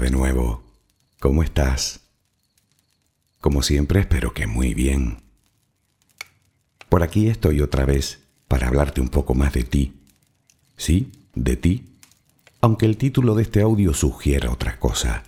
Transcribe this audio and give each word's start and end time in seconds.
De 0.00 0.10
nuevo. 0.10 0.64
¿Cómo 1.20 1.44
estás? 1.44 2.00
Como 3.40 3.62
siempre 3.62 4.00
espero 4.00 4.32
que 4.32 4.48
muy 4.48 4.74
bien. 4.74 5.22
Por 6.88 7.04
aquí 7.04 7.28
estoy 7.28 7.60
otra 7.60 7.84
vez 7.84 8.20
para 8.48 8.66
hablarte 8.66 9.00
un 9.00 9.10
poco 9.10 9.34
más 9.34 9.52
de 9.52 9.62
ti. 9.62 9.92
Sí, 10.76 11.12
de 11.34 11.56
ti, 11.56 11.98
aunque 12.60 12.86
el 12.86 12.96
título 12.96 13.36
de 13.36 13.42
este 13.42 13.60
audio 13.60 13.94
sugiera 13.94 14.50
otra 14.50 14.80
cosa. 14.80 15.22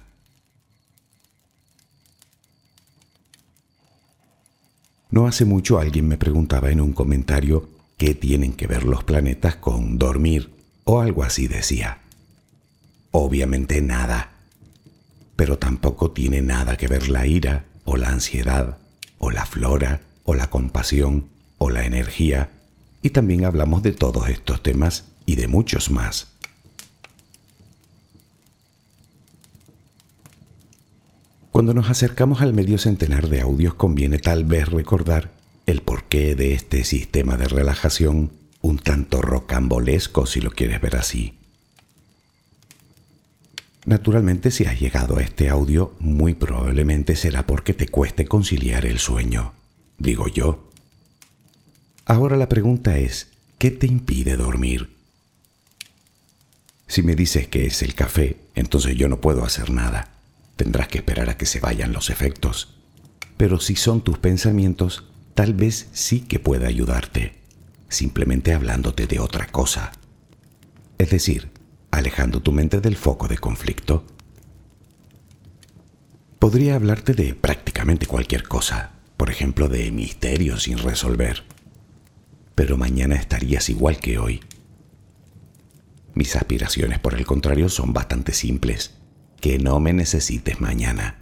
No 5.11 5.29
hace 5.29 5.44
mucho 5.44 5.79
alguien 5.79 6.08
me 6.08 6.17
preguntaba 6.17 6.71
en 6.71 6.81
un 6.81 6.94
comentario 6.94 7.68
qué 7.96 8.14
tienen 8.14 8.54
que 8.54 8.67
ver 8.67 8.85
los 8.85 9.04
planetas 9.04 9.54
con 9.57 9.99
dormir 9.99 10.50
o 10.82 11.00
algo 11.00 11.22
así 11.22 11.46
decía. 11.46 12.00
Obviamente 13.12 13.81
nada. 13.82 14.33
Pero 15.36 15.58
tampoco 15.58 16.12
tiene 16.12 16.43
nada 16.43 16.76
que 16.76 16.88
ver 16.88 17.08
la 17.08 17.26
ira 17.26 17.64
o 17.84 17.96
la 17.96 18.08
ansiedad 18.08 18.79
o 19.18 19.30
la 19.30 19.46
flora 19.46 20.02
o 20.24 20.34
la 20.34 20.50
compasión 20.50 21.29
o 21.58 21.70
la 21.70 21.84
energía. 21.84 22.50
Y 23.02 23.10
también 23.10 23.44
hablamos 23.44 23.82
de 23.82 23.93
todos 23.93 24.29
estos 24.29 24.62
temas 24.62 25.04
y 25.26 25.36
de 25.36 25.48
muchos 25.48 25.90
más. 25.90 26.29
Cuando 31.54 31.72
nos 31.72 31.88
acercamos 31.88 32.42
al 32.42 32.52
medio 32.52 32.78
centenar 32.78 33.28
de 33.28 33.41
audios 33.41 33.74
conviene 33.74 34.19
tal 34.19 34.44
vez 34.44 34.69
recordar 34.69 35.30
el 35.66 35.82
porqué 35.82 36.34
de 36.34 36.52
este 36.52 36.82
sistema 36.82 37.36
de 37.36 37.46
relajación 37.46 38.32
un 38.60 38.78
tanto 38.78 39.22
rocambolesco 39.22 40.27
si 40.27 40.41
lo 40.41 40.50
quieres 40.50 40.80
ver 40.80 40.96
así. 40.96 41.38
Naturalmente 43.84 44.50
si 44.50 44.64
has 44.64 44.80
llegado 44.80 45.18
a 45.18 45.22
este 45.22 45.50
audio 45.50 45.94
muy 45.98 46.34
probablemente 46.34 47.16
será 47.16 47.46
porque 47.46 47.74
te 47.74 47.88
cueste 47.88 48.24
conciliar 48.24 48.86
el 48.86 48.98
sueño, 48.98 49.52
digo 49.98 50.26
yo. 50.28 50.70
Ahora 52.06 52.36
la 52.36 52.48
pregunta 52.48 52.98
es, 52.98 53.28
¿qué 53.58 53.70
te 53.70 53.86
impide 53.86 54.36
dormir? 54.36 54.94
Si 56.86 57.02
me 57.02 57.14
dices 57.14 57.46
que 57.48 57.66
es 57.66 57.82
el 57.82 57.94
café, 57.94 58.38
entonces 58.54 58.96
yo 58.96 59.08
no 59.08 59.20
puedo 59.20 59.44
hacer 59.44 59.70
nada. 59.70 60.10
Tendrás 60.56 60.88
que 60.88 60.98
esperar 60.98 61.28
a 61.28 61.36
que 61.36 61.46
se 61.46 61.60
vayan 61.60 61.92
los 61.92 62.08
efectos. 62.08 62.76
Pero 63.36 63.58
si 63.60 63.76
son 63.76 64.02
tus 64.02 64.19
pensamientos, 64.19 65.04
tal 65.34 65.54
vez 65.54 65.88
sí 65.92 66.20
que 66.20 66.38
pueda 66.38 66.69
ayudarte, 66.69 67.34
simplemente 67.88 68.54
hablándote 68.54 69.06
de 69.06 69.19
otra 69.19 69.46
cosa. 69.46 69.92
Es 70.98 71.10
decir, 71.10 71.50
alejando 71.95 72.42
tu 72.42 72.53
mente 72.53 72.81
del 72.81 72.97
foco 72.97 73.28
de 73.28 73.39
conflicto. 73.39 74.05
Podría 76.39 76.75
hablarte 76.75 77.14
de 77.14 77.34
prácticamente 77.34 78.06
cualquier 78.06 78.42
cosa, 78.42 78.92
por 79.17 79.31
ejemplo 79.31 79.69
de 79.69 79.91
misterios 79.91 80.65
sin 80.65 80.78
resolver. 80.78 81.45
Pero 82.55 82.77
mañana 82.77 83.15
estarías 83.15 83.69
igual 83.69 83.98
que 83.98 84.19
hoy. 84.19 84.41
Mis 86.15 86.37
aspiraciones, 86.37 86.98
por 86.98 87.15
el 87.15 87.25
contrario, 87.25 87.69
son 87.69 87.92
bastante 87.92 88.33
simples 88.33 88.95
que 89.41 89.59
no 89.59 89.78
me 89.81 89.92
necesites 89.92 90.61
mañana, 90.61 91.19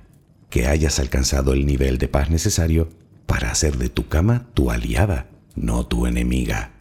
que 0.49 0.67
hayas 0.67 0.99
alcanzado 0.99 1.53
el 1.53 1.67
nivel 1.67 1.99
de 1.99 2.09
paz 2.09 2.31
necesario 2.31 2.89
para 3.27 3.51
hacer 3.51 3.79
de 3.79 3.89
tu 3.89 4.09
cama 4.09 4.47
tu 4.55 4.71
aliada, 4.71 5.29
no 5.55 5.87
tu 5.87 6.07
enemiga. 6.07 6.73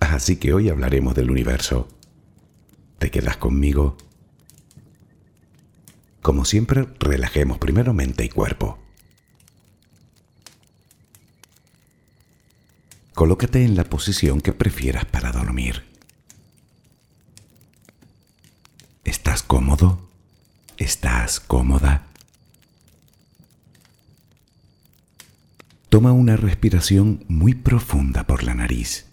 Así 0.00 0.36
que 0.36 0.52
hoy 0.52 0.68
hablaremos 0.68 1.14
del 1.14 1.30
universo. 1.30 1.88
¿Te 3.04 3.10
quedas 3.10 3.36
conmigo? 3.36 3.98
Como 6.22 6.46
siempre, 6.46 6.88
relajemos 6.98 7.58
primero 7.58 7.92
mente 7.92 8.24
y 8.24 8.30
cuerpo. 8.30 8.78
Colócate 13.12 13.62
en 13.62 13.76
la 13.76 13.84
posición 13.84 14.40
que 14.40 14.54
prefieras 14.54 15.04
para 15.04 15.32
dormir. 15.32 15.84
¿Estás 19.04 19.42
cómodo? 19.42 20.08
¿Estás 20.78 21.40
cómoda? 21.40 22.06
Toma 25.90 26.12
una 26.12 26.38
respiración 26.38 27.22
muy 27.28 27.52
profunda 27.54 28.26
por 28.26 28.44
la 28.44 28.54
nariz. 28.54 29.04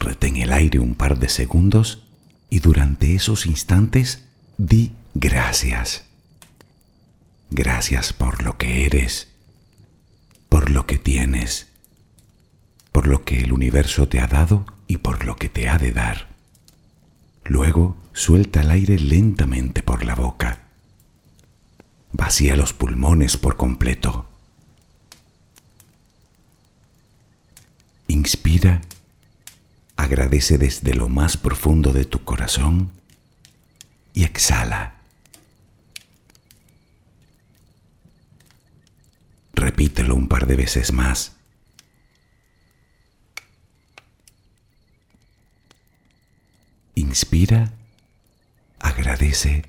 Retén 0.00 0.38
el 0.38 0.52
aire 0.52 0.80
un 0.80 0.96
par 0.96 1.20
de 1.20 1.28
segundos 1.28 2.07
y 2.50 2.60
durante 2.60 3.14
esos 3.14 3.46
instantes 3.46 4.24
di 4.56 4.92
gracias. 5.14 6.04
Gracias 7.50 8.12
por 8.12 8.42
lo 8.42 8.58
que 8.58 8.86
eres, 8.86 9.28
por 10.48 10.70
lo 10.70 10.86
que 10.86 10.98
tienes, 10.98 11.68
por 12.92 13.06
lo 13.06 13.24
que 13.24 13.40
el 13.40 13.52
universo 13.52 14.08
te 14.08 14.20
ha 14.20 14.26
dado 14.26 14.66
y 14.86 14.98
por 14.98 15.24
lo 15.24 15.36
que 15.36 15.48
te 15.48 15.68
ha 15.68 15.78
de 15.78 15.92
dar. 15.92 16.28
Luego 17.44 17.96
suelta 18.12 18.60
el 18.60 18.70
aire 18.70 18.98
lentamente 18.98 19.82
por 19.82 20.04
la 20.04 20.14
boca. 20.14 20.60
Vacía 22.12 22.56
los 22.56 22.72
pulmones 22.72 23.36
por 23.36 23.56
completo. 23.56 24.28
Inspira, 28.08 28.80
agradece 29.98 30.58
desde 30.58 30.94
lo 30.94 31.08
más 31.08 31.36
profundo 31.36 31.92
de 31.92 32.04
tu 32.04 32.24
corazón 32.24 32.92
y 34.14 34.22
exhala. 34.22 34.94
Repítelo 39.52 40.14
un 40.14 40.28
par 40.28 40.46
de 40.46 40.54
veces 40.54 40.92
más. 40.92 41.32
Inspira, 46.94 47.72
agradece 48.78 49.64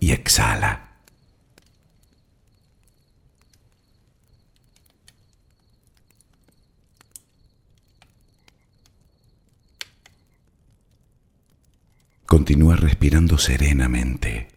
y 0.00 0.12
exhala. 0.12 0.87
Continúa 12.28 12.76
respirando 12.76 13.38
serenamente. 13.38 14.48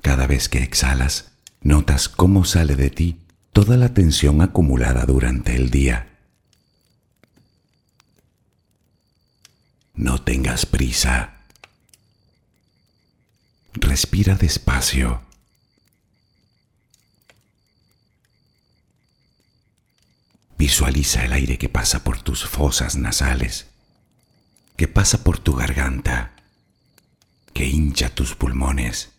Cada 0.00 0.28
vez 0.28 0.48
que 0.48 0.62
exhalas, 0.62 1.32
notas 1.60 2.08
cómo 2.08 2.44
sale 2.44 2.76
de 2.76 2.88
ti 2.90 3.20
toda 3.52 3.76
la 3.76 3.94
tensión 3.94 4.40
acumulada 4.40 5.06
durante 5.06 5.56
el 5.56 5.70
día. 5.70 6.20
No 9.94 10.22
tengas 10.22 10.66
prisa. 10.66 11.40
Respira 13.72 14.36
despacio. 14.36 15.20
Visualiza 20.56 21.24
el 21.24 21.32
aire 21.32 21.58
que 21.58 21.68
pasa 21.68 22.04
por 22.04 22.22
tus 22.22 22.44
fosas 22.46 22.94
nasales 22.94 23.67
que 24.78 24.86
pasa 24.86 25.24
por 25.24 25.40
tu 25.40 25.54
garganta, 25.54 26.36
que 27.52 27.66
hincha 27.66 28.14
tus 28.14 28.36
pulmones. 28.36 29.10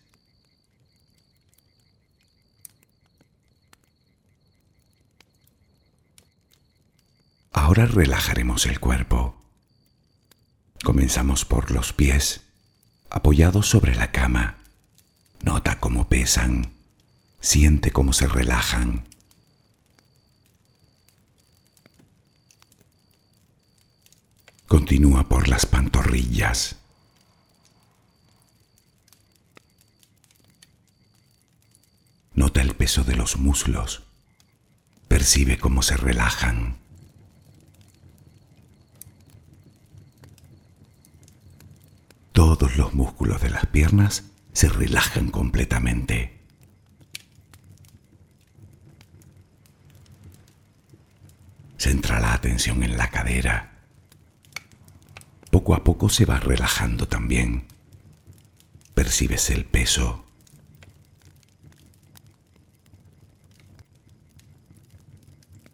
Ahora 7.52 7.84
relajaremos 7.84 8.64
el 8.64 8.80
cuerpo. 8.80 9.36
Comenzamos 10.82 11.44
por 11.44 11.70
los 11.70 11.92
pies, 11.92 12.40
apoyados 13.10 13.68
sobre 13.68 13.94
la 13.94 14.12
cama. 14.12 14.60
Nota 15.42 15.78
cómo 15.78 16.08
pesan, 16.08 16.72
siente 17.38 17.90
cómo 17.90 18.14
se 18.14 18.26
relajan. 18.26 19.09
Continúa 24.70 25.28
por 25.28 25.48
las 25.48 25.66
pantorrillas. 25.66 26.76
Nota 32.34 32.62
el 32.62 32.76
peso 32.76 33.02
de 33.02 33.16
los 33.16 33.36
muslos. 33.36 34.04
Percibe 35.08 35.58
cómo 35.58 35.82
se 35.82 35.96
relajan. 35.96 36.78
Todos 42.30 42.76
los 42.76 42.94
músculos 42.94 43.42
de 43.42 43.50
las 43.50 43.66
piernas 43.66 44.22
se 44.52 44.68
relajan 44.68 45.32
completamente. 45.32 46.44
Centra 51.76 52.20
la 52.20 52.34
atención 52.34 52.84
en 52.84 52.96
la 52.96 53.10
cadera 53.10 53.69
poco 55.50 55.74
a 55.74 55.84
poco 55.84 56.08
se 56.08 56.24
va 56.24 56.38
relajando 56.38 57.08
también, 57.08 57.64
percibes 58.94 59.50
el 59.50 59.64
peso. 59.64 60.24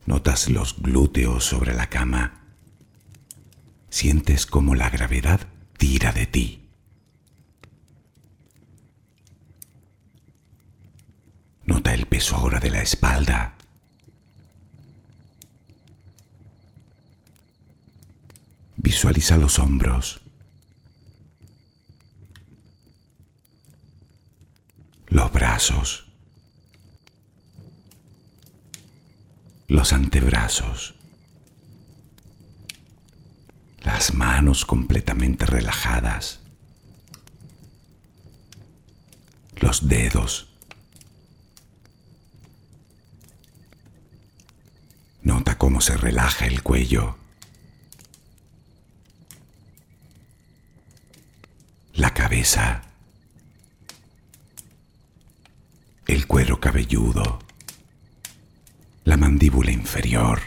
Notas 0.06 0.48
los 0.48 0.80
glúteos 0.80 1.44
sobre 1.44 1.74
la 1.74 1.88
cama. 1.88 2.40
Sientes 3.90 4.46
como 4.46 4.74
la 4.74 4.88
gravedad 4.88 5.48
tira 5.78 6.12
de 6.12 6.26
ti. 6.26 6.68
Nota 11.64 11.92
el 11.92 12.06
peso 12.06 12.36
ahora 12.36 12.60
de 12.60 12.70
la 12.70 12.82
espalda. 12.82 13.55
Visualiza 18.76 19.36
los 19.36 19.58
hombros. 19.58 20.20
Los 25.08 25.32
brazos. 25.32 26.06
Los 29.68 29.92
antebrazos. 29.92 30.94
Las 33.82 34.14
manos 34.14 34.64
completamente 34.64 35.46
relajadas. 35.46 36.40
Los 39.60 39.88
dedos 39.88 40.48
Nota 45.26 45.58
cómo 45.58 45.80
se 45.80 45.96
relaja 45.96 46.46
el 46.46 46.62
cuello. 46.62 47.16
La 52.06 52.14
cabeza. 52.14 52.82
El 56.06 56.28
cuero 56.28 56.60
cabelludo. 56.60 57.40
La 59.02 59.16
mandíbula 59.16 59.72
inferior. 59.72 60.40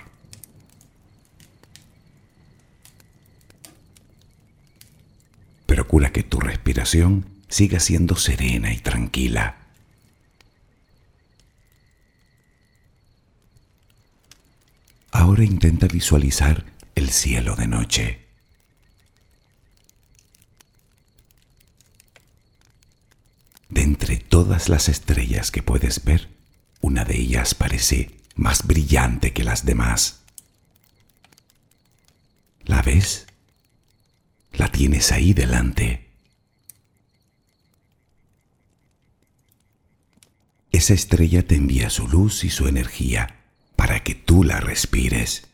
Procura 5.66 6.14
que 6.14 6.24
tu 6.24 6.40
respiración 6.40 7.26
siga 7.50 7.82
siendo 7.82 8.16
serena 8.16 8.72
y 8.72 8.78
tranquila. 8.78 9.58
Ahora 15.12 15.44
intenta 15.44 15.88
visualizar 15.88 16.64
el 16.96 17.10
cielo 17.10 17.58
de 17.58 17.68
noche. 17.68 18.30
De 23.70 23.84
entre 23.84 24.19
todas 24.30 24.70
las 24.70 24.88
estrellas 24.88 25.52
que 25.52 25.64
puedes 25.64 26.06
ver, 26.06 26.30
una 26.82 27.04
de 27.04 27.18
ellas 27.18 27.56
parece 27.56 28.18
más 28.36 28.66
brillante 28.66 29.34
que 29.34 29.44
las 29.44 29.66
demás. 29.66 30.22
¿La 32.64 32.82
ves? 32.82 33.26
La 34.54 34.72
tienes 34.72 35.12
ahí 35.12 35.34
delante. 35.34 36.08
Esa 40.72 40.94
estrella 40.94 41.46
te 41.46 41.56
envía 41.56 41.90
su 41.90 42.08
luz 42.08 42.44
y 42.44 42.50
su 42.50 42.68
energía 42.68 43.42
para 43.76 44.04
que 44.04 44.14
tú 44.14 44.44
la 44.44 44.60
respires. 44.62 45.48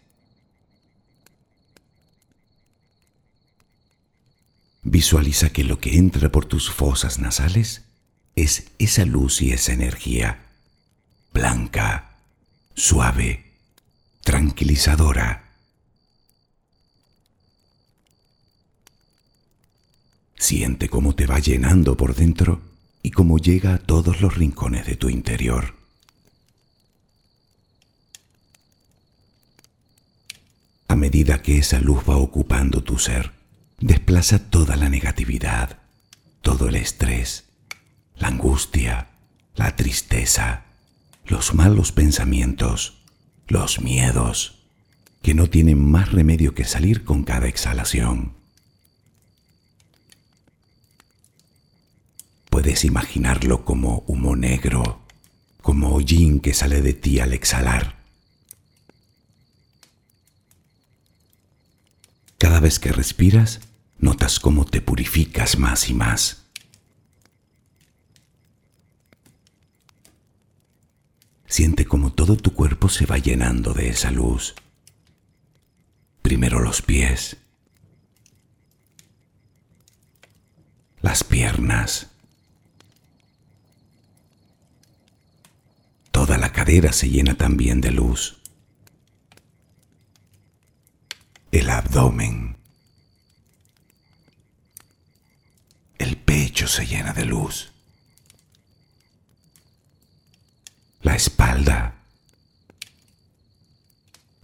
Visualiza 4.83 5.49
que 5.49 5.63
lo 5.63 5.79
que 5.79 5.95
entra 5.97 6.31
por 6.31 6.45
tus 6.45 6.69
fosas 6.69 7.17
nasales 7.17 7.85
es 8.35 8.71
esa 8.79 9.05
luz 9.05 9.41
y 9.41 9.51
esa 9.51 9.71
energía, 9.73 10.45
blanca, 11.33 12.17
suave, 12.73 13.45
tranquilizadora. 14.23 15.53
Siente 20.37 20.89
cómo 20.89 21.15
te 21.15 21.25
va 21.25 21.39
llenando 21.39 21.95
por 21.95 22.13
dentro 22.13 22.61
y 23.01 23.11
cómo 23.11 23.37
llega 23.37 23.75
a 23.75 23.77
todos 23.77 24.19
los 24.19 24.35
rincones 24.35 24.85
de 24.85 24.95
tu 24.97 25.09
interior. 25.09 25.75
A 30.87 30.95
medida 30.95 31.41
que 31.41 31.57
esa 31.57 31.79
luz 31.79 32.03
va 32.07 32.17
ocupando 32.17 32.83
tu 32.83 32.99
ser, 32.99 33.31
desplaza 33.79 34.49
toda 34.49 34.75
la 34.75 34.89
negatividad, 34.89 35.79
todo 36.41 36.67
el 36.67 36.75
estrés, 36.75 37.44
la 38.17 38.27
angustia, 38.29 39.09
la 39.55 39.75
tristeza, 39.75 40.65
los 41.25 41.53
malos 41.53 41.91
pensamientos, 41.91 43.01
los 43.47 43.81
miedos, 43.81 44.63
que 45.21 45.33
no 45.33 45.49
tienen 45.49 45.79
más 45.79 46.11
remedio 46.11 46.53
que 46.53 46.65
salir 46.65 47.03
con 47.03 47.23
cada 47.23 47.47
exhalación. 47.47 48.33
Puedes 52.49 52.85
imaginarlo 52.85 53.65
como 53.65 54.03
humo 54.07 54.35
negro, 54.35 55.01
como 55.61 55.93
hollín 55.95 56.39
que 56.39 56.53
sale 56.53 56.81
de 56.81 56.93
ti 56.93 57.19
al 57.19 57.33
exhalar 57.33 57.95
Cada 62.45 62.59
vez 62.59 62.77
que 62.77 62.91
respiras, 62.91 63.61
notas 63.97 64.39
cómo 64.39 64.65
te 64.65 64.79
purificas 64.79 65.57
más 65.57 65.89
y 65.89 65.95
más. 65.95 66.44
Siente 71.55 71.85
cómo 71.85 72.11
todo 72.11 72.35
tu 72.35 72.53
cuerpo 72.53 72.89
se 72.89 73.05
va 73.05 73.17
llenando 73.17 73.73
de 73.73 73.87
esa 73.87 74.11
luz. 74.11 74.55
Primero 76.21 76.59
los 76.59 76.81
pies, 76.81 77.37
las 80.99 81.23
piernas, 81.23 82.07
toda 86.11 86.37
la 86.37 86.51
cadera 86.51 86.91
se 86.91 87.09
llena 87.09 87.35
también 87.35 87.79
de 87.79 87.91
luz. 87.91 88.35
el 91.53 91.69
abdomen. 91.69 92.57
El 95.97 96.17
pecho 96.17 96.67
se 96.67 96.85
llena 96.85 97.13
de 97.13 97.23
luz. 97.23 97.71
La 101.01 101.15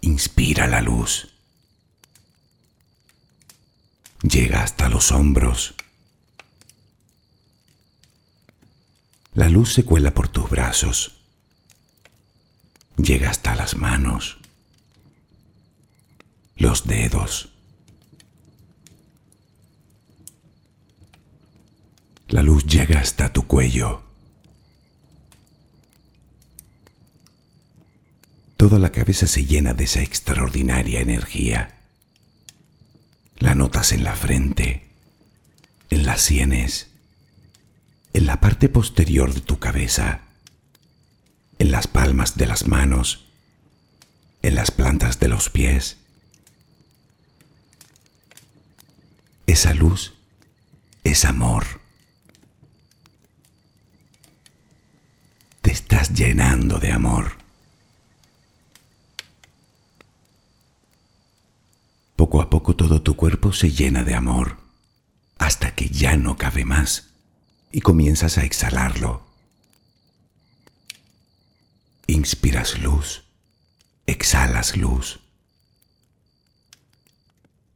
inspira 0.02 0.68
la 0.68 0.82
luz. 0.82 1.30
Llega 4.22 4.64
hasta 4.64 4.90
los 4.90 5.12
hombros. 5.12 5.74
La 9.34 9.50
luz 9.50 9.74
se 9.74 9.86
cuela 9.86 10.14
por 10.14 10.28
tus 10.28 10.50
brazos. 10.50 11.14
Llega 12.98 13.30
hasta 13.30 13.56
las 13.56 13.76
manos 13.76 14.42
los 16.62 16.86
dedos. 16.86 17.50
La 22.28 22.44
luz 22.44 22.66
llega 22.66 23.00
hasta 23.00 23.34
tu 23.34 23.48
cuello. 23.48 24.11
Toda 28.62 28.78
la 28.78 28.92
cabeza 28.92 29.26
se 29.26 29.48
llena 29.48 29.74
de 29.74 29.86
esa 29.86 30.04
extraordinaria 30.04 31.00
energía. 31.00 31.80
La 33.40 33.56
notas 33.56 33.92
en 33.92 34.04
la 34.04 34.16
frente, 34.16 34.86
en 35.90 36.06
las 36.06 36.22
sienes, 36.22 36.92
en 38.14 38.28
la 38.28 38.40
parte 38.40 38.70
posterior 38.70 39.34
de 39.34 39.42
tu 39.42 39.58
cabeza, 39.58 40.20
en 41.58 41.72
las 41.72 41.88
palmas 41.88 42.38
de 42.38 42.46
las 42.46 42.68
manos, 42.68 43.26
en 44.44 44.54
las 44.54 44.70
plantas 44.70 45.20
de 45.20 45.28
los 45.28 45.50
pies 45.50 45.98
Esa 49.48 49.74
luz 49.74 50.14
es 51.04 51.26
amor. 51.26 51.66
Te 55.64 55.72
estás 55.72 56.14
llenando 56.14 56.78
de 56.78 56.92
amor. 56.92 57.41
Poco 62.22 62.40
a 62.40 62.52
poco 62.52 62.76
todo 62.76 63.02
tu 63.02 63.16
cuerpo 63.16 63.52
se 63.52 63.72
llena 63.72 64.04
de 64.04 64.14
amor, 64.14 64.58
hasta 65.40 65.74
que 65.74 65.90
ya 65.90 66.18
no 66.18 66.38
cabe 66.38 66.66
más 66.66 67.16
y 67.72 67.82
comienzas 67.82 68.38
a 68.38 68.44
exhalarlo. 68.44 69.26
Inspiras 72.06 72.78
luz, 72.78 73.24
exhalas 74.06 74.78
luz. 74.78 75.20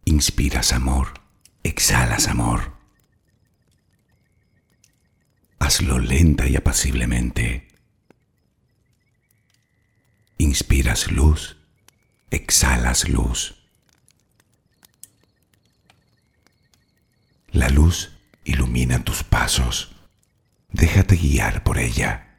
Inspiras 0.05 0.73
amor 0.73 1.19
exhalas 1.63 2.27
amor. 2.27 2.71
Hazlo 5.57 5.97
lenta 5.97 6.47
y 6.47 6.55
apaciblemente. 6.55 7.67
Inspiras 10.37 11.11
luz, 11.11 11.57
exhalas 12.29 13.09
luz. 13.09 13.64
La 17.55 17.69
luz 17.69 18.11
ilumina 18.43 19.01
tus 19.05 19.23
pasos. 19.23 19.95
Déjate 20.73 21.15
guiar 21.15 21.63
por 21.63 21.77
ella. 21.77 22.35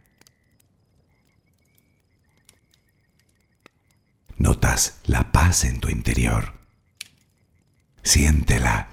Notas 4.37 5.01
la 5.05 5.33
paz 5.33 5.65
en 5.65 5.81
tu 5.81 5.89
interior. 5.89 6.53
Siéntela. 8.03 8.91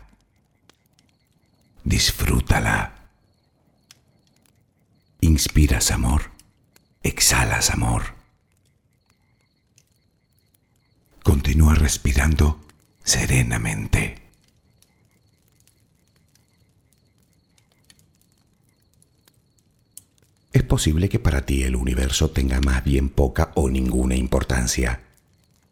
Disfrútala. 1.84 3.10
Inspiras 5.20 5.92
amor, 5.92 6.32
exhalas 7.02 7.70
amor. 7.70 8.16
Continúa 11.22 11.76
respirando 11.76 12.66
serenamente. 13.04 14.23
Es 20.54 20.62
posible 20.62 21.10
que 21.10 21.18
para 21.18 21.48
ti 21.48 21.64
el 21.64 21.76
universo 21.76 22.30
tenga 22.30 22.62
más 22.62 22.84
bien 22.84 23.10
poca 23.10 23.52
o 23.56 23.72
ninguna 23.72 24.16
importancia. 24.16 25.02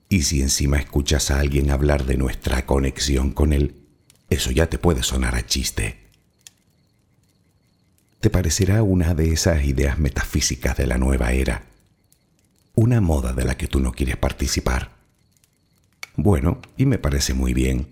Y 0.10 0.24
si 0.24 0.42
encima 0.42 0.78
escuchas 0.78 1.30
a 1.30 1.40
alguien 1.40 1.70
hablar 1.70 2.06
de 2.06 2.18
nuestra 2.18 2.66
conexión 2.66 3.30
con 3.32 3.54
él, 3.54 3.76
eso 4.32 4.50
ya 4.50 4.68
te 4.68 4.80
puede 4.80 5.04
sonar 5.04 5.36
a 5.36 5.46
chiste. 5.46 6.00
Te 8.20 8.32
parecerá 8.32 8.82
una 8.82 9.14
de 9.14 9.32
esas 9.32 9.64
ideas 9.66 10.00
metafísicas 10.00 10.76
de 10.78 10.88
la 10.88 10.98
nueva 10.98 11.32
era, 11.32 11.64
una 12.74 13.02
moda 13.02 13.34
de 13.34 13.46
la 13.46 13.58
que 13.58 13.68
tú 13.68 13.80
no 13.80 13.92
quieres 13.92 14.18
participar. 14.18 14.92
Bueno, 16.16 16.60
y 16.76 16.88
me 16.88 16.98
parece 16.98 17.36
muy 17.36 17.54
bien. 17.54 17.88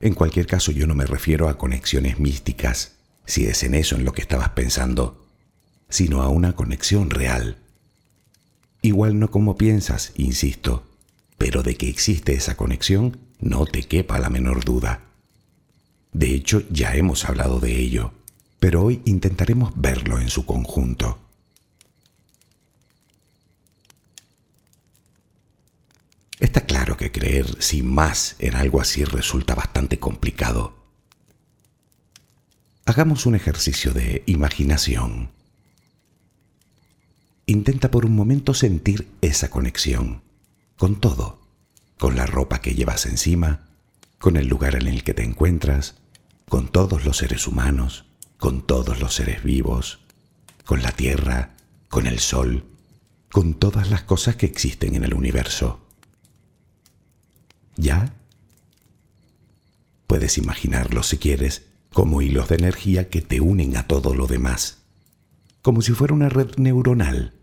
En 0.00 0.14
cualquier 0.14 0.46
caso 0.46 0.72
yo 0.72 0.86
no 0.86 0.94
me 0.94 1.06
refiero 1.06 1.48
a 1.48 1.56
conexiones 1.56 2.18
místicas, 2.18 2.96
si 3.26 3.46
es 3.46 3.62
en 3.62 3.74
eso 3.74 3.94
en 3.94 4.04
lo 4.04 4.12
que 4.12 4.22
estabas 4.22 4.50
pensando, 4.50 5.25
sino 5.88 6.22
a 6.22 6.28
una 6.28 6.54
conexión 6.54 7.10
real. 7.10 7.58
Igual 8.82 9.18
no 9.18 9.30
como 9.30 9.56
piensas, 9.56 10.12
insisto, 10.16 10.86
pero 11.38 11.62
de 11.62 11.76
que 11.76 11.88
existe 11.88 12.34
esa 12.34 12.56
conexión 12.56 13.18
no 13.40 13.66
te 13.66 13.82
quepa 13.82 14.18
la 14.18 14.30
menor 14.30 14.64
duda. 14.64 15.02
De 16.12 16.34
hecho, 16.34 16.62
ya 16.70 16.94
hemos 16.94 17.24
hablado 17.24 17.60
de 17.60 17.78
ello, 17.78 18.12
pero 18.58 18.82
hoy 18.82 19.02
intentaremos 19.04 19.72
verlo 19.76 20.20
en 20.20 20.30
su 20.30 20.46
conjunto. 20.46 21.18
Está 26.38 26.62
claro 26.62 26.96
que 26.96 27.10
creer 27.10 27.62
sin 27.62 27.86
más 27.92 28.36
en 28.38 28.56
algo 28.56 28.80
así 28.80 29.04
resulta 29.04 29.54
bastante 29.54 29.98
complicado. 29.98 30.76
Hagamos 32.84 33.26
un 33.26 33.34
ejercicio 33.34 33.92
de 33.92 34.22
imaginación. 34.26 35.35
Intenta 37.48 37.92
por 37.92 38.04
un 38.04 38.16
momento 38.16 38.54
sentir 38.54 39.06
esa 39.20 39.50
conexión 39.50 40.22
con 40.76 41.00
todo, 41.00 41.40
con 41.96 42.16
la 42.16 42.26
ropa 42.26 42.60
que 42.60 42.74
llevas 42.74 43.06
encima, 43.06 43.68
con 44.18 44.36
el 44.36 44.48
lugar 44.48 44.74
en 44.74 44.88
el 44.88 45.04
que 45.04 45.14
te 45.14 45.22
encuentras, 45.22 45.94
con 46.48 46.66
todos 46.66 47.04
los 47.04 47.18
seres 47.18 47.46
humanos, 47.46 48.04
con 48.36 48.66
todos 48.66 48.98
los 48.98 49.14
seres 49.14 49.44
vivos, 49.44 50.00
con 50.64 50.82
la 50.82 50.90
tierra, 50.90 51.54
con 51.88 52.08
el 52.08 52.18
sol, 52.18 52.64
con 53.30 53.54
todas 53.54 53.90
las 53.90 54.02
cosas 54.02 54.34
que 54.34 54.46
existen 54.46 54.96
en 54.96 55.04
el 55.04 55.14
universo. 55.14 55.86
¿Ya? 57.76 58.12
Puedes 60.08 60.36
imaginarlo 60.36 61.04
si 61.04 61.18
quieres 61.18 61.66
como 61.92 62.22
hilos 62.22 62.48
de 62.48 62.56
energía 62.56 63.08
que 63.08 63.22
te 63.22 63.40
unen 63.40 63.76
a 63.76 63.86
todo 63.86 64.16
lo 64.16 64.26
demás, 64.26 64.78
como 65.62 65.80
si 65.80 65.92
fuera 65.92 66.12
una 66.12 66.28
red 66.28 66.56
neuronal 66.56 67.35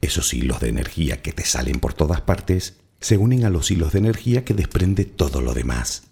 esos 0.00 0.32
hilos 0.32 0.60
de 0.60 0.68
energía 0.68 1.22
que 1.22 1.32
te 1.32 1.44
salen 1.44 1.80
por 1.80 1.94
todas 1.94 2.20
partes 2.20 2.76
se 3.00 3.16
unen 3.16 3.44
a 3.44 3.50
los 3.50 3.70
hilos 3.70 3.92
de 3.92 3.98
energía 3.98 4.44
que 4.44 4.54
desprende 4.54 5.04
todo 5.04 5.40
lo 5.40 5.54
demás. 5.54 6.04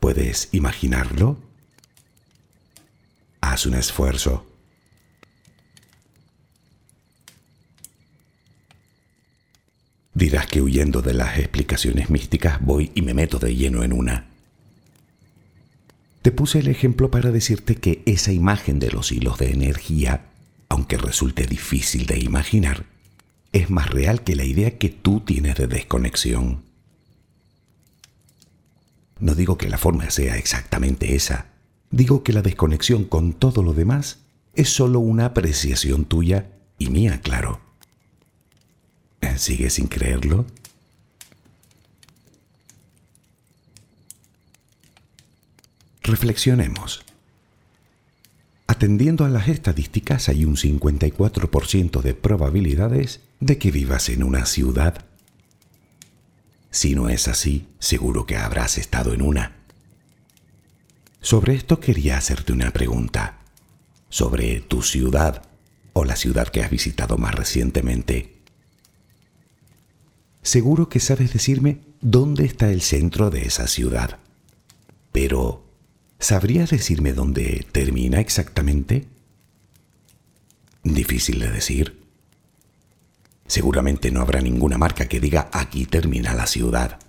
¿Puedes 0.00 0.48
imaginarlo? 0.52 1.38
Haz 3.40 3.66
un 3.66 3.74
esfuerzo. 3.74 4.46
Dirás 10.14 10.46
que 10.46 10.60
huyendo 10.60 11.02
de 11.02 11.14
las 11.14 11.38
explicaciones 11.38 12.10
místicas 12.10 12.60
voy 12.60 12.92
y 12.94 13.02
me 13.02 13.14
meto 13.14 13.38
de 13.38 13.54
lleno 13.54 13.82
en 13.82 13.92
una. 13.92 14.26
Te 16.20 16.30
puse 16.30 16.60
el 16.60 16.68
ejemplo 16.68 17.10
para 17.10 17.30
decirte 17.30 17.76
que 17.76 18.02
esa 18.06 18.32
imagen 18.32 18.78
de 18.78 18.90
los 18.90 19.10
hilos 19.10 19.38
de 19.38 19.50
energía 19.50 20.31
aunque 20.72 20.96
resulte 20.96 21.44
difícil 21.44 22.06
de 22.06 22.18
imaginar, 22.18 22.86
es 23.52 23.68
más 23.68 23.90
real 23.90 24.24
que 24.24 24.34
la 24.34 24.44
idea 24.44 24.78
que 24.78 24.88
tú 24.88 25.20
tienes 25.20 25.56
de 25.56 25.66
desconexión. 25.66 26.62
No 29.20 29.34
digo 29.34 29.58
que 29.58 29.68
la 29.68 29.76
forma 29.76 30.08
sea 30.08 30.38
exactamente 30.38 31.14
esa, 31.14 31.48
digo 31.90 32.22
que 32.22 32.32
la 32.32 32.40
desconexión 32.40 33.04
con 33.04 33.34
todo 33.34 33.62
lo 33.62 33.74
demás 33.74 34.20
es 34.54 34.70
solo 34.70 34.98
una 35.00 35.26
apreciación 35.26 36.06
tuya 36.06 36.46
y 36.78 36.88
mía, 36.88 37.20
claro. 37.20 37.60
¿Sigues 39.36 39.74
sin 39.74 39.88
creerlo? 39.88 40.46
Reflexionemos. 46.02 47.04
Atendiendo 48.72 49.26
a 49.26 49.28
las 49.28 49.48
estadísticas, 49.48 50.30
hay 50.30 50.46
un 50.46 50.56
54% 50.56 52.00
de 52.00 52.14
probabilidades 52.14 53.20
de 53.38 53.58
que 53.58 53.70
vivas 53.70 54.08
en 54.08 54.22
una 54.22 54.46
ciudad. 54.46 55.04
Si 56.70 56.94
no 56.94 57.10
es 57.10 57.28
así, 57.28 57.68
seguro 57.78 58.24
que 58.24 58.38
habrás 58.38 58.78
estado 58.78 59.12
en 59.12 59.20
una. 59.20 59.56
Sobre 61.20 61.54
esto 61.54 61.80
quería 61.80 62.16
hacerte 62.16 62.54
una 62.54 62.70
pregunta. 62.70 63.40
Sobre 64.08 64.60
tu 64.60 64.80
ciudad 64.80 65.42
o 65.92 66.06
la 66.06 66.16
ciudad 66.16 66.48
que 66.48 66.62
has 66.62 66.70
visitado 66.70 67.18
más 67.18 67.34
recientemente. 67.34 68.38
Seguro 70.40 70.88
que 70.88 70.98
sabes 70.98 71.34
decirme 71.34 71.82
dónde 72.00 72.46
está 72.46 72.70
el 72.70 72.80
centro 72.80 73.28
de 73.28 73.42
esa 73.42 73.66
ciudad. 73.66 74.18
Pero, 75.12 75.61
¿Sabrías 76.22 76.70
decirme 76.70 77.14
dónde 77.14 77.66
termina 77.72 78.20
exactamente? 78.20 79.08
Difícil 80.84 81.40
de 81.40 81.50
decir. 81.50 82.00
Seguramente 83.48 84.12
no 84.12 84.20
habrá 84.20 84.40
ninguna 84.40 84.78
marca 84.78 85.08
que 85.08 85.18
diga 85.18 85.50
aquí 85.52 85.84
termina 85.84 86.32
la 86.32 86.46
ciudad. 86.46 87.00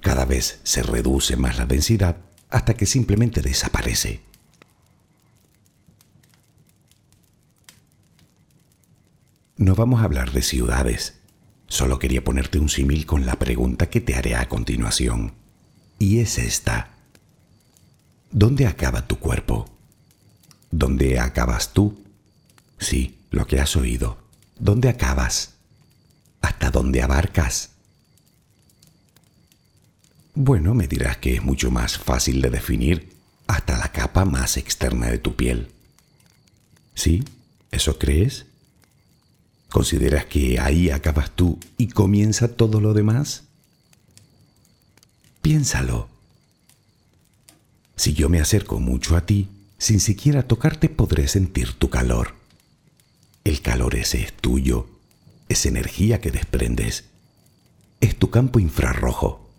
Cada 0.00 0.24
vez 0.24 0.60
se 0.62 0.82
reduce 0.82 1.36
más 1.36 1.58
la 1.58 1.66
densidad 1.66 2.16
hasta 2.48 2.72
que 2.72 2.86
simplemente 2.86 3.42
desaparece. 3.42 4.22
No 9.58 9.74
vamos 9.74 10.00
a 10.00 10.04
hablar 10.04 10.32
de 10.32 10.40
ciudades. 10.40 11.20
Solo 11.66 11.98
quería 11.98 12.24
ponerte 12.24 12.58
un 12.58 12.70
símil 12.70 13.04
con 13.04 13.26
la 13.26 13.38
pregunta 13.38 13.90
que 13.90 14.00
te 14.00 14.14
haré 14.14 14.36
a 14.36 14.48
continuación. 14.48 15.34
Y 15.98 16.20
es 16.20 16.38
esta. 16.38 16.96
¿Dónde 18.30 18.66
acaba 18.66 19.06
tu 19.06 19.18
cuerpo? 19.18 19.68
¿Dónde 20.70 21.18
acabas 21.18 21.72
tú? 21.72 22.04
Sí, 22.78 23.18
lo 23.30 23.46
que 23.46 23.60
has 23.60 23.74
oído. 23.76 24.18
¿Dónde 24.58 24.88
acabas? 24.88 25.54
¿Hasta 26.40 26.70
dónde 26.70 27.02
abarcas? 27.02 27.70
Bueno, 30.34 30.74
me 30.74 30.86
dirás 30.86 31.16
que 31.16 31.34
es 31.34 31.42
mucho 31.42 31.72
más 31.72 31.98
fácil 31.98 32.40
de 32.40 32.50
definir 32.50 33.16
hasta 33.48 33.76
la 33.76 33.90
capa 33.90 34.24
más 34.24 34.56
externa 34.56 35.08
de 35.08 35.18
tu 35.18 35.34
piel. 35.34 35.72
¿Sí? 36.94 37.24
¿Eso 37.72 37.98
crees? 37.98 38.46
¿Consideras 39.70 40.26
que 40.26 40.60
ahí 40.60 40.90
acabas 40.90 41.32
tú 41.32 41.58
y 41.76 41.88
comienza 41.88 42.54
todo 42.54 42.80
lo 42.80 42.94
demás? 42.94 43.44
Piénsalo. 45.42 46.19
Si 48.00 48.14
yo 48.14 48.30
me 48.30 48.40
acerco 48.40 48.80
mucho 48.80 49.14
a 49.14 49.26
ti, 49.26 49.50
sin 49.76 50.00
siquiera 50.00 50.48
tocarte 50.48 50.88
podré 50.88 51.28
sentir 51.28 51.74
tu 51.74 51.90
calor. 51.90 52.34
El 53.44 53.60
calor 53.60 53.94
ese 53.94 54.22
es 54.22 54.32
tuyo, 54.32 54.88
es 55.50 55.66
energía 55.66 56.18
que 56.18 56.30
desprendes. 56.30 57.04
Es 58.00 58.16
tu 58.16 58.30
campo 58.30 58.58
infrarrojo. 58.58 59.50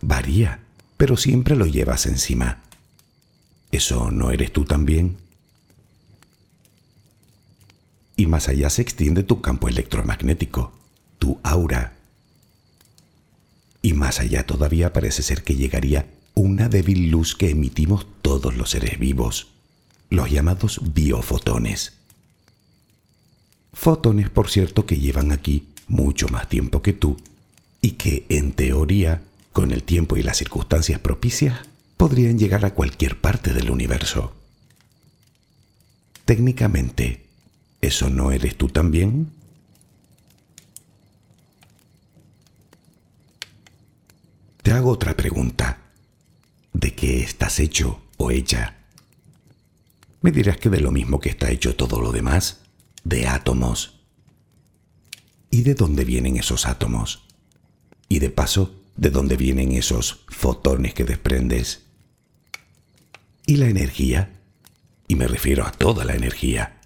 Varía, 0.00 0.60
pero 0.96 1.18
siempre 1.18 1.56
lo 1.56 1.66
llevas 1.66 2.06
encima. 2.06 2.62
¿eso 3.70 4.10
no 4.10 4.30
eres 4.30 4.50
tú 4.50 4.64
también? 4.64 5.18
Y 8.16 8.24
más 8.24 8.48
allá 8.48 8.70
se 8.70 8.80
extiende 8.80 9.24
tu 9.24 9.42
campo 9.42 9.68
electromagnético, 9.68 10.72
tu 11.18 11.38
aura. 11.42 11.98
Y 13.82 13.92
más 13.92 14.20
allá 14.20 14.46
todavía 14.46 14.94
parece 14.94 15.22
ser 15.22 15.42
que 15.44 15.56
llegaría 15.56 16.06
una 16.44 16.68
débil 16.68 17.10
luz 17.10 17.34
que 17.34 17.48
emitimos 17.48 18.06
todos 18.20 18.54
los 18.54 18.68
seres 18.68 18.98
vivos, 18.98 19.48
los 20.10 20.30
llamados 20.30 20.78
biofotones. 20.92 21.94
Fotones, 23.72 24.28
por 24.28 24.50
cierto, 24.50 24.84
que 24.84 24.98
llevan 24.98 25.32
aquí 25.32 25.68
mucho 25.88 26.28
más 26.28 26.46
tiempo 26.50 26.82
que 26.82 26.92
tú 26.92 27.16
y 27.80 27.92
que, 27.92 28.26
en 28.28 28.52
teoría, 28.52 29.22
con 29.54 29.72
el 29.72 29.84
tiempo 29.84 30.18
y 30.18 30.22
las 30.22 30.36
circunstancias 30.36 31.00
propicias, 31.00 31.60
podrían 31.96 32.38
llegar 32.38 32.66
a 32.66 32.74
cualquier 32.74 33.18
parte 33.18 33.54
del 33.54 33.70
universo. 33.70 34.34
Técnicamente, 36.26 37.24
¿eso 37.80 38.10
no 38.10 38.32
eres 38.32 38.58
tú 38.58 38.68
también? 38.68 39.30
Te 44.62 44.72
hago 44.72 44.90
otra 44.90 45.16
pregunta. 45.16 45.83
¿De 46.74 46.92
qué 46.92 47.22
estás 47.22 47.60
hecho 47.60 48.02
o 48.18 48.30
hecha? 48.30 48.76
Me 50.20 50.32
dirás 50.32 50.58
que 50.58 50.68
de 50.68 50.80
lo 50.80 50.90
mismo 50.90 51.20
que 51.20 51.30
está 51.30 51.50
hecho 51.50 51.76
todo 51.76 52.00
lo 52.00 52.10
demás, 52.10 52.62
de 53.04 53.28
átomos. 53.28 54.00
¿Y 55.50 55.62
de 55.62 55.74
dónde 55.74 56.04
vienen 56.04 56.36
esos 56.36 56.66
átomos? 56.66 57.26
Y 58.08 58.18
de 58.18 58.28
paso, 58.28 58.74
¿de 58.96 59.10
dónde 59.10 59.36
vienen 59.36 59.70
esos 59.72 60.24
fotones 60.28 60.94
que 60.94 61.04
desprendes? 61.04 61.84
¿Y 63.46 63.56
la 63.56 63.68
energía? 63.68 64.40
Y 65.06 65.14
me 65.14 65.28
refiero 65.28 65.64
a 65.64 65.70
toda 65.70 66.04
la 66.04 66.16
energía, 66.16 66.80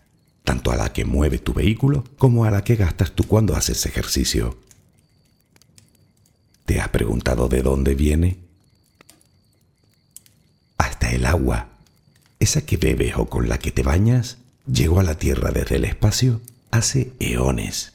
tanto 0.44 0.70
a 0.70 0.76
la 0.76 0.92
que 0.92 1.06
mueve 1.06 1.38
tu 1.38 1.54
vehículo 1.54 2.04
como 2.18 2.44
a 2.44 2.50
la 2.50 2.62
que 2.62 2.76
gastas 2.76 3.12
tú 3.12 3.24
cuando 3.24 3.56
haces 3.56 3.86
ejercicio. 3.86 4.58
¿Te 6.66 6.78
has 6.78 6.90
preguntado 6.90 7.48
de 7.48 7.62
dónde 7.62 7.94
viene? 7.94 8.47
Agua, 11.28 11.68
esa 12.40 12.64
que 12.64 12.78
bebes 12.78 13.16
o 13.16 13.28
con 13.28 13.50
la 13.50 13.58
que 13.58 13.70
te 13.70 13.82
bañas, 13.82 14.38
llegó 14.66 14.98
a 14.98 15.02
la 15.02 15.16
Tierra 15.16 15.50
desde 15.50 15.76
el 15.76 15.84
espacio 15.84 16.40
hace 16.70 17.12
eones. 17.18 17.92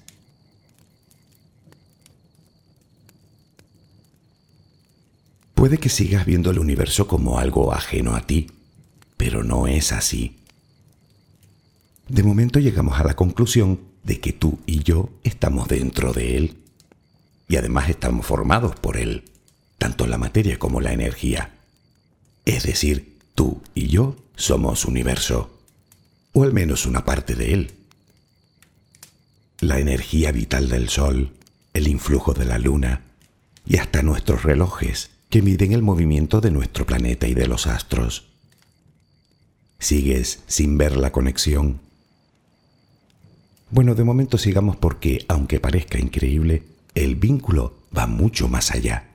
Puede 5.55 5.79
que 5.79 5.89
sigas 5.89 6.27
viendo 6.27 6.51
el 6.51 6.59
universo 6.59 7.07
como 7.07 7.39
algo 7.39 7.73
ajeno 7.73 8.15
a 8.15 8.21
ti, 8.21 8.51
pero 9.17 9.43
no 9.43 9.65
es 9.65 9.93
así. 9.93 10.37
De 12.07 12.21
momento 12.21 12.59
llegamos 12.59 12.99
a 12.99 13.03
la 13.03 13.15
conclusión 13.15 13.79
de 14.03 14.19
que 14.19 14.33
tú 14.33 14.59
y 14.67 14.83
yo 14.83 15.09
estamos 15.23 15.67
dentro 15.69 16.13
de 16.13 16.37
él. 16.37 16.57
Y 17.47 17.55
además 17.55 17.89
estamos 17.89 18.27
formados 18.27 18.75
por 18.75 18.95
él, 18.95 19.23
tanto 19.79 20.05
la 20.05 20.19
materia 20.19 20.59
como 20.59 20.81
la 20.81 20.93
energía. 20.93 21.51
Es 22.45 22.63
decir, 22.63 23.12
tú 23.35 23.61
y 23.73 23.87
yo 23.87 24.15
somos 24.35 24.85
universo, 24.85 25.59
o 26.31 26.43
al 26.43 26.53
menos 26.53 26.85
una 26.85 27.05
parte 27.05 27.35
de 27.35 27.53
él. 27.53 27.71
La 29.59 29.79
energía 29.79 30.31
vital 30.31 30.69
del 30.69 30.89
Sol, 30.89 31.33
el 31.73 31.87
influjo 31.87 32.33
de 32.33 32.45
la 32.45 32.59
Luna 32.59 33.01
y 33.65 33.77
hasta 33.77 34.01
nuestros 34.01 34.43
relojes 34.43 35.11
que 35.29 35.41
miden 35.41 35.71
el 35.71 35.81
movimiento 35.81 36.41
de 36.41 36.51
nuestro 36.51 36.85
planeta 36.85 37.27
y 37.27 37.33
de 37.33 37.47
los 37.47 37.65
astros. 37.65 38.27
¿Sigues 39.79 40.43
sin 40.47 40.77
ver 40.77 40.95
la 40.95 41.11
conexión? 41.11 41.79
Bueno, 43.69 43.95
de 43.95 44.03
momento 44.03 44.37
sigamos 44.37 44.75
porque, 44.75 45.25
aunque 45.27 45.59
parezca 45.59 45.97
increíble, 45.97 46.63
el 46.93 47.15
vínculo 47.15 47.79
va 47.97 48.05
mucho 48.05 48.47
más 48.47 48.71
allá. 48.71 49.12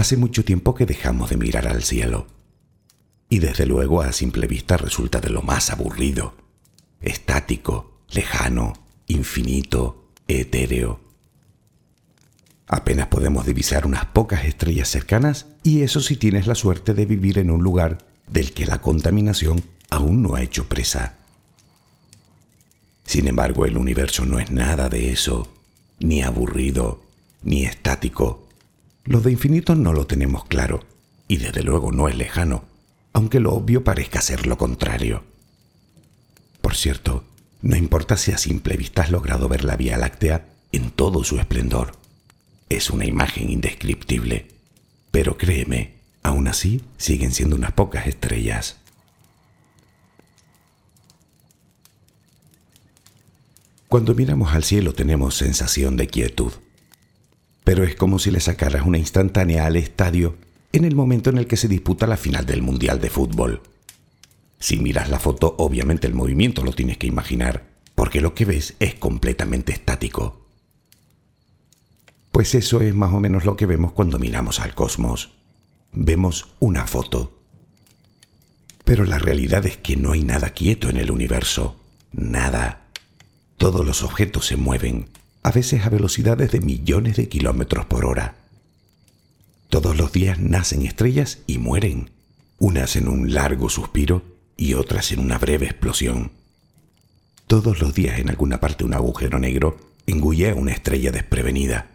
Hace 0.00 0.16
mucho 0.16 0.46
tiempo 0.46 0.74
que 0.74 0.86
dejamos 0.86 1.28
de 1.28 1.36
mirar 1.36 1.68
al 1.68 1.82
cielo. 1.82 2.26
Y 3.28 3.38
desde 3.38 3.66
luego 3.66 4.00
a 4.00 4.14
simple 4.14 4.46
vista 4.46 4.78
resulta 4.78 5.20
de 5.20 5.28
lo 5.28 5.42
más 5.42 5.68
aburrido, 5.68 6.32
estático, 7.02 8.00
lejano, 8.08 8.72
infinito, 9.08 10.08
etéreo. 10.26 11.00
Apenas 12.66 13.08
podemos 13.08 13.44
divisar 13.44 13.84
unas 13.84 14.06
pocas 14.06 14.46
estrellas 14.46 14.88
cercanas 14.88 15.48
y 15.62 15.82
eso 15.82 16.00
si 16.00 16.16
tienes 16.16 16.46
la 16.46 16.54
suerte 16.54 16.94
de 16.94 17.04
vivir 17.04 17.36
en 17.36 17.50
un 17.50 17.62
lugar 17.62 17.98
del 18.26 18.54
que 18.54 18.64
la 18.64 18.80
contaminación 18.80 19.62
aún 19.90 20.22
no 20.22 20.34
ha 20.34 20.40
hecho 20.40 20.66
presa. 20.66 21.18
Sin 23.04 23.28
embargo, 23.28 23.66
el 23.66 23.76
universo 23.76 24.24
no 24.24 24.38
es 24.38 24.50
nada 24.50 24.88
de 24.88 25.12
eso, 25.12 25.52
ni 25.98 26.22
aburrido, 26.22 27.02
ni 27.42 27.66
estático. 27.66 28.48
Lo 29.04 29.20
de 29.20 29.32
infinito 29.32 29.74
no 29.74 29.92
lo 29.92 30.06
tenemos 30.06 30.44
claro, 30.44 30.84
y 31.26 31.38
desde 31.38 31.62
luego 31.62 31.92
no 31.92 32.08
es 32.08 32.16
lejano, 32.16 32.64
aunque 33.12 33.40
lo 33.40 33.52
obvio 33.52 33.84
parezca 33.84 34.20
ser 34.20 34.46
lo 34.46 34.58
contrario. 34.58 35.24
Por 36.60 36.76
cierto, 36.76 37.24
no 37.62 37.76
importa 37.76 38.16
si 38.16 38.32
a 38.32 38.38
simple 38.38 38.76
vista 38.76 39.02
has 39.02 39.10
logrado 39.10 39.48
ver 39.48 39.64
la 39.64 39.76
Vía 39.76 39.96
Láctea 39.96 40.48
en 40.72 40.90
todo 40.90 41.24
su 41.24 41.38
esplendor. 41.38 41.92
Es 42.68 42.90
una 42.90 43.06
imagen 43.06 43.50
indescriptible. 43.50 44.48
Pero 45.10 45.36
créeme, 45.36 45.94
aún 46.22 46.46
así 46.48 46.82
siguen 46.96 47.32
siendo 47.32 47.56
unas 47.56 47.72
pocas 47.72 48.06
estrellas. 48.06 48.76
Cuando 53.88 54.14
miramos 54.14 54.54
al 54.54 54.62
cielo 54.62 54.92
tenemos 54.94 55.34
sensación 55.34 55.96
de 55.96 56.06
quietud. 56.06 56.52
Pero 57.64 57.84
es 57.84 57.94
como 57.94 58.18
si 58.18 58.30
le 58.30 58.40
sacaras 58.40 58.86
una 58.86 58.98
instantánea 58.98 59.66
al 59.66 59.76
estadio 59.76 60.36
en 60.72 60.84
el 60.84 60.94
momento 60.94 61.30
en 61.30 61.38
el 61.38 61.46
que 61.46 61.56
se 61.56 61.68
disputa 61.68 62.06
la 62.06 62.16
final 62.16 62.46
del 62.46 62.62
Mundial 62.62 63.00
de 63.00 63.10
Fútbol. 63.10 63.62
Si 64.58 64.78
miras 64.78 65.08
la 65.08 65.18
foto, 65.18 65.54
obviamente 65.58 66.06
el 66.06 66.14
movimiento 66.14 66.64
lo 66.64 66.72
tienes 66.72 66.98
que 66.98 67.06
imaginar, 67.06 67.66
porque 67.94 68.20
lo 68.20 68.34
que 68.34 68.44
ves 68.44 68.74
es 68.78 68.94
completamente 68.94 69.72
estático. 69.72 70.46
Pues 72.30 72.54
eso 72.54 72.80
es 72.80 72.94
más 72.94 73.12
o 73.12 73.20
menos 73.20 73.44
lo 73.44 73.56
que 73.56 73.66
vemos 73.66 73.92
cuando 73.92 74.18
miramos 74.18 74.60
al 74.60 74.74
cosmos. 74.74 75.30
Vemos 75.92 76.54
una 76.60 76.86
foto. 76.86 77.38
Pero 78.84 79.04
la 79.04 79.18
realidad 79.18 79.66
es 79.66 79.76
que 79.76 79.96
no 79.96 80.12
hay 80.12 80.22
nada 80.22 80.50
quieto 80.50 80.88
en 80.88 80.96
el 80.96 81.10
universo. 81.10 81.76
Nada. 82.12 82.86
Todos 83.56 83.84
los 83.84 84.02
objetos 84.02 84.46
se 84.46 84.56
mueven, 84.56 85.08
a 85.42 85.52
veces 85.52 85.84
a 85.84 85.88
velocidades 85.88 86.50
de 86.52 86.60
millones 86.60 87.16
de 87.16 87.28
kilómetros 87.28 87.86
por 87.86 88.04
hora. 88.04 88.36
Todos 89.68 89.96
los 89.96 90.12
días 90.12 90.38
nacen 90.38 90.82
estrellas 90.82 91.38
y 91.46 91.58
mueren, 91.58 92.10
unas 92.58 92.96
en 92.96 93.08
un 93.08 93.32
largo 93.32 93.70
suspiro 93.70 94.22
y 94.56 94.74
otras 94.74 95.12
en 95.12 95.20
una 95.20 95.38
breve 95.38 95.66
explosión. 95.66 96.32
Todos 97.46 97.80
los 97.80 97.94
días 97.94 98.18
en 98.18 98.28
alguna 98.28 98.60
parte 98.60 98.84
un 98.84 98.94
agujero 98.94 99.38
negro 99.38 99.78
engulle 100.06 100.50
a 100.50 100.54
una 100.54 100.72
estrella 100.72 101.10
desprevenida. 101.12 101.90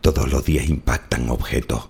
Todos 0.00 0.30
los 0.30 0.44
días 0.44 0.68
impactan 0.68 1.28
objetos, 1.30 1.88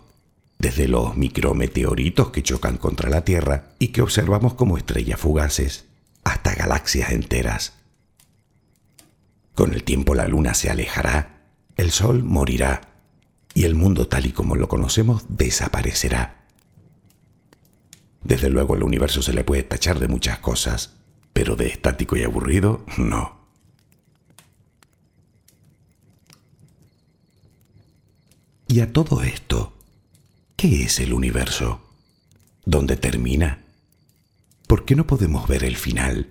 desde 0.59 0.87
los 0.87 1.17
micrometeoritos 1.17 2.31
que 2.31 2.43
chocan 2.43 2.79
contra 2.79 3.11
la 3.11 3.25
Tierra 3.25 3.73
y 3.79 3.89
que 3.89 4.03
observamos 4.03 4.55
como 4.55 4.79
estrellas 4.79 5.19
fugaces, 5.21 5.87
hasta 6.25 6.55
galaxias 6.55 7.11
enteras. 7.11 7.75
Con 9.55 9.75
el 9.75 9.85
tiempo 9.85 10.15
la 10.15 10.29
Luna 10.29 10.55
se 10.55 10.71
alejará, 10.71 11.43
el 11.77 11.91
Sol 11.91 12.23
morirá 12.23 12.93
y 13.55 13.65
el 13.65 13.75
mundo 13.75 14.09
tal 14.09 14.27
y 14.27 14.33
como 14.33 14.57
lo 14.57 14.69
conocemos 14.69 15.25
desaparecerá. 15.29 16.47
Desde 18.25 18.51
luego 18.51 18.77
el 18.77 18.83
universo 18.83 19.21
se 19.21 19.33
le 19.33 19.45
puede 19.45 19.63
tachar 19.63 19.99
de 19.99 20.09
muchas 20.09 20.39
cosas, 20.39 20.95
pero 21.33 21.57
de 21.57 21.67
estático 21.67 22.17
y 22.17 22.23
aburrido, 22.23 22.85
no. 22.97 23.43
Y 28.69 28.81
a 28.81 28.93
todo 28.93 29.23
esto, 29.23 29.75
¿qué 30.57 30.85
es 30.85 30.99
el 31.01 31.13
universo? 31.13 31.83
¿Dónde 32.65 32.97
termina? 32.97 33.65
¿Por 34.67 34.87
qué 34.87 34.97
no 34.97 35.07
podemos 35.07 35.47
ver 35.47 35.65
el 35.65 35.77
final? 35.77 36.31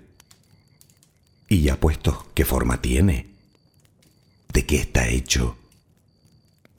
Y 1.52 1.60
ya 1.60 1.78
puestos, 1.78 2.16
¿qué 2.32 2.46
forma 2.46 2.80
tiene? 2.80 3.26
¿De 4.54 4.64
qué 4.64 4.76
está 4.76 5.08
hecho? 5.08 5.58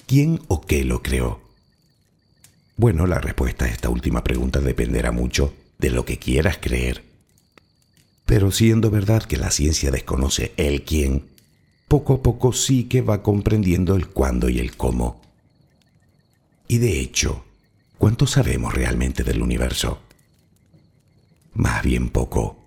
¿Quién 0.08 0.42
o 0.48 0.62
qué 0.62 0.84
lo 0.84 1.04
creó? 1.04 1.42
Bueno, 2.76 3.06
la 3.06 3.20
respuesta 3.20 3.66
a 3.66 3.68
esta 3.68 3.90
última 3.90 4.24
pregunta 4.24 4.62
dependerá 4.62 5.12
mucho 5.12 5.54
de 5.78 5.92
lo 5.92 6.06
que 6.06 6.18
quieras 6.18 6.58
creer. 6.60 7.04
Pero 8.26 8.50
siendo 8.50 8.90
verdad 8.90 9.22
que 9.22 9.38
la 9.38 9.52
ciencia 9.52 9.92
desconoce 9.92 10.54
el 10.58 10.84
quién, 10.84 11.28
poco 11.88 12.14
a 12.16 12.24
poco 12.24 12.52
sí 12.52 12.86
que 12.86 13.04
va 13.04 13.22
comprendiendo 13.22 13.96
el 13.96 14.08
cuándo 14.08 14.50
y 14.50 14.58
el 14.58 14.76
cómo. 14.76 15.22
Y 16.68 16.80
de 16.80 17.00
hecho, 17.00 17.46
¿cuánto 18.00 18.26
sabemos 18.26 18.74
realmente 18.74 19.24
del 19.24 19.44
universo? 19.44 20.00
Más 21.54 21.84
bien 21.84 22.10
poco. 22.10 22.63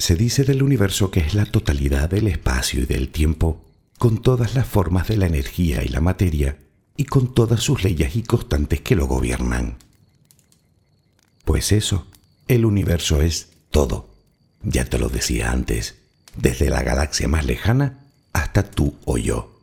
Se 0.00 0.16
dice 0.16 0.44
del 0.44 0.62
universo 0.62 1.10
que 1.10 1.20
es 1.20 1.34
la 1.34 1.44
totalidad 1.44 2.08
del 2.08 2.26
espacio 2.26 2.80
y 2.80 2.86
del 2.86 3.10
tiempo, 3.10 3.62
con 3.98 4.22
todas 4.22 4.54
las 4.54 4.66
formas 4.66 5.08
de 5.08 5.18
la 5.18 5.26
energía 5.26 5.84
y 5.84 5.88
la 5.88 6.00
materia, 6.00 6.56
y 6.96 7.04
con 7.04 7.34
todas 7.34 7.60
sus 7.62 7.84
leyes 7.84 8.16
y 8.16 8.22
constantes 8.22 8.80
que 8.80 8.96
lo 8.96 9.06
gobiernan. 9.06 9.76
Pues 11.44 11.70
eso, 11.70 12.06
el 12.48 12.64
universo 12.64 13.20
es 13.20 13.50
todo. 13.70 14.08
Ya 14.62 14.86
te 14.86 14.98
lo 14.98 15.10
decía 15.10 15.52
antes, 15.52 15.96
desde 16.34 16.70
la 16.70 16.82
galaxia 16.82 17.28
más 17.28 17.44
lejana 17.44 17.98
hasta 18.32 18.70
tú 18.70 18.94
o 19.04 19.18
yo. 19.18 19.60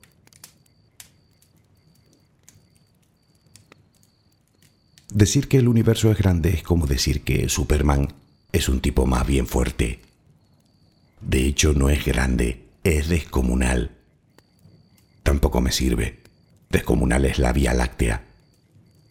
Decir 5.09 5.47
que 5.47 5.57
el 5.57 5.67
universo 5.67 6.11
es 6.11 6.17
grande 6.19 6.51
es 6.51 6.61
como 6.61 6.85
decir 6.85 7.23
que 7.23 7.49
Superman 7.49 8.13
es 8.51 8.69
un 8.69 8.81
tipo 8.81 9.07
más 9.07 9.25
bien 9.25 9.47
fuerte. 9.47 10.05
De 11.21 11.45
hecho, 11.45 11.73
no 11.73 11.89
es 11.89 12.05
grande, 12.05 12.65
es 12.83 13.07
descomunal. 13.09 13.91
Tampoco 15.23 15.61
me 15.61 15.71
sirve. 15.71 16.19
Descomunal 16.69 17.25
es 17.25 17.39
la 17.39 17.53
Vía 17.53 17.73
Láctea. 17.73 18.25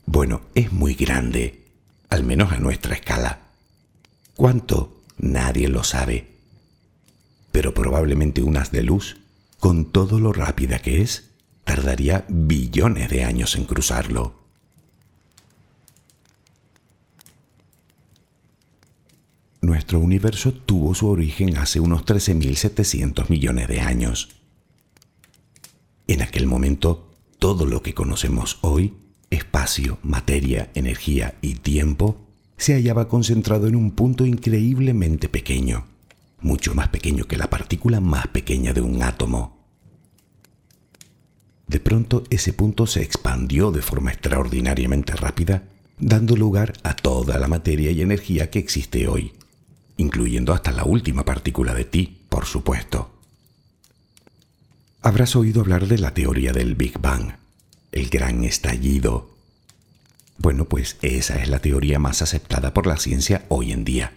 Bueno, 0.07 0.43
es 0.55 0.73
muy 0.73 0.95
grande, 0.95 1.65
al 2.09 2.25
menos 2.25 2.53
a 2.53 2.59
nuestra 2.59 2.95
escala. 2.95 3.41
¿Cuánto? 4.35 5.03
Nadie 5.19 5.69
lo 5.69 5.83
sabe. 5.83 6.37
Pero 7.53 7.75
probablemente 7.75 8.43
un 8.43 8.57
haz 8.57 8.71
de 8.71 8.83
luz, 8.83 9.17
con 9.59 9.91
todo 9.91 10.21
lo 10.21 10.33
rápida 10.33 10.79
que 10.79 11.03
es, 11.03 11.31
tardaría 11.65 12.25
billones 12.29 13.11
de 13.11 13.25
años 13.25 13.57
en 13.57 13.65
cruzarlo. 13.65 14.46
Nuestro 19.67 19.99
universo 19.99 20.53
tuvo 20.53 20.95
su 20.95 21.09
origen 21.09 21.57
hace 21.57 21.81
unos 21.81 22.05
13.700 22.05 23.29
millones 23.31 23.67
de 23.67 23.81
años. 23.81 24.29
En 26.07 26.23
aquel 26.23 26.47
momento, 26.47 27.11
todo 27.41 27.67
lo 27.67 27.83
que 27.83 27.93
conocemos 27.93 28.61
hoy, 28.61 28.95
espacio, 29.29 29.99
materia, 30.05 30.71
energía 30.75 31.35
y 31.43 31.55
tiempo, 31.55 32.29
se 32.57 32.75
hallaba 32.75 33.09
concentrado 33.09 33.67
en 33.67 33.75
un 33.75 33.91
punto 33.91 34.25
increíblemente 34.25 35.29
pequeño, 35.29 35.89
mucho 36.39 36.73
más 36.77 36.91
pequeño 36.91 37.25
que 37.25 37.37
la 37.37 37.51
partícula 37.51 37.99
más 38.01 38.29
pequeña 38.29 38.73
de 38.73 38.83
un 38.83 39.03
átomo. 39.03 39.67
De 41.67 41.81
pronto 41.81 42.23
ese 42.31 42.53
punto 42.53 42.87
se 42.87 43.03
expandió 43.03 43.73
de 43.73 43.83
forma 43.83 44.13
extraordinariamente 44.13 45.17
rápida, 45.17 45.65
dando 45.99 46.37
lugar 46.37 46.75
a 46.85 46.95
toda 46.95 47.37
la 47.41 47.49
materia 47.49 47.91
y 47.91 48.01
energía 48.01 48.49
que 48.49 48.61
existe 48.61 49.09
hoy 49.09 49.33
incluyendo 49.97 50.53
hasta 50.53 50.73
la 50.73 50.85
última 50.85 51.25
partícula 51.25 51.75
de 51.75 51.85
ti, 51.85 52.25
por 52.29 52.47
supuesto. 52.47 53.13
Habrás 55.03 55.37
oído 55.37 55.61
hablar 55.61 55.87
de 55.87 55.99
la 55.99 56.15
teoría 56.15 56.53
del 56.53 56.75
Big 56.75 56.99
Bang, 56.99 57.33
el 57.93 58.09
gran 58.09 58.45
estallido. 58.45 59.31
Bueno, 60.39 60.65
pues 60.67 60.97
esa 61.03 61.41
es 61.43 61.49
la 61.49 61.61
teoría 61.61 61.99
más 61.99 62.23
aceptada 62.23 62.75
por 62.75 62.87
la 62.87 62.97
ciencia 62.97 63.45
hoy 63.49 63.73
en 63.73 63.85
día. 63.85 64.13